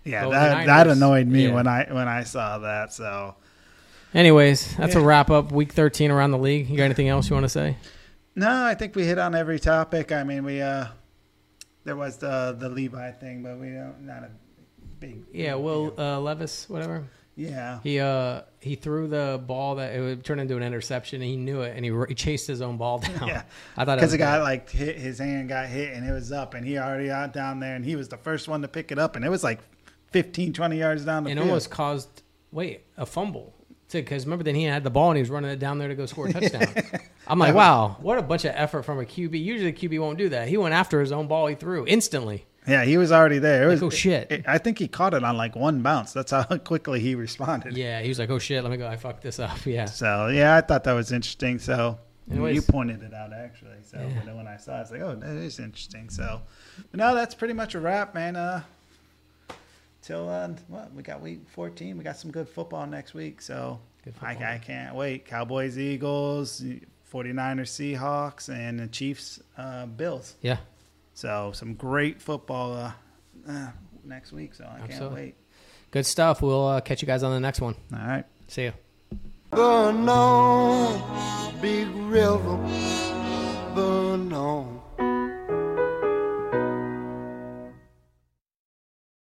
[0.04, 1.54] Yeah, that that annoyed me Yeah.
[1.54, 2.92] when I when I saw that.
[2.94, 3.34] So
[4.14, 5.52] anyways, that's a wrap up.
[5.52, 6.68] Week 13 around the league.
[6.70, 7.76] You got anything else you want to say?
[8.34, 10.12] no, I think we hit on every topic.
[10.12, 10.86] I mean, we uh,
[11.84, 14.30] there was the the Levi thing, but we don't not a
[15.00, 15.22] big.
[15.32, 15.94] Yeah, deal.
[15.98, 17.04] uh, Levis, whatever.
[17.36, 21.20] yeah, He uh he threw the ball that it would turn into an interception.
[21.22, 23.28] and He knew it, and he, he chased his own ball down.
[23.28, 23.42] Yeah.
[23.76, 26.32] I thought because was the guy like hit his hand got hit and it was
[26.32, 28.90] up and he already out down there and he was the first one to pick
[28.92, 29.60] it up and it was like
[30.12, 32.22] 15 20 yards down the and field almost caused
[32.52, 33.52] wait a fumble
[33.90, 35.94] because remember then he had the ball and he was running it down there to
[35.94, 36.66] go score a touchdown.
[37.28, 39.40] I'm like, wow, what a bunch of effort from a QB.
[39.42, 40.48] Usually, a QB won't do that.
[40.48, 41.46] He went after his own ball.
[41.46, 42.46] He threw instantly.
[42.66, 44.30] Yeah he was already there it was Like, oh shit.
[44.32, 47.76] it- i think he caught it on like one bounce that's how quickly he responded
[47.76, 48.86] yeah, he was like, oh shit, let me go.
[48.88, 49.56] I fucked this up.
[49.66, 49.84] Yeah.
[49.86, 51.98] so yeah i thought that was interesting so
[52.30, 52.56] Anyways.
[52.56, 54.22] you pointed it out actually so Yeah.
[54.24, 56.40] then when i saw it i was like oh that is interesting so
[56.90, 58.62] but no that's pretty much a wrap man uh
[60.02, 63.78] till uh what we got week 14 we got some good football next week so
[64.22, 64.30] I.
[64.36, 65.24] I can't wait.
[65.26, 66.62] Cowboys, Eagles,
[67.12, 67.66] 49ers,
[67.98, 70.36] Seahawks, and the Chiefs, uh, Bills.
[70.42, 70.58] Yeah.
[71.16, 72.92] So some great football uh,
[73.48, 73.70] uh,
[74.04, 74.54] next week.
[74.54, 75.34] So I can't wait.
[75.90, 76.42] Good stuff.
[76.42, 77.74] We'll uh, catch you guys on the next one.
[77.90, 78.24] All right.
[78.48, 78.72] See you.
[79.50, 82.56] Burn on, big river,
[83.74, 84.82] burn on.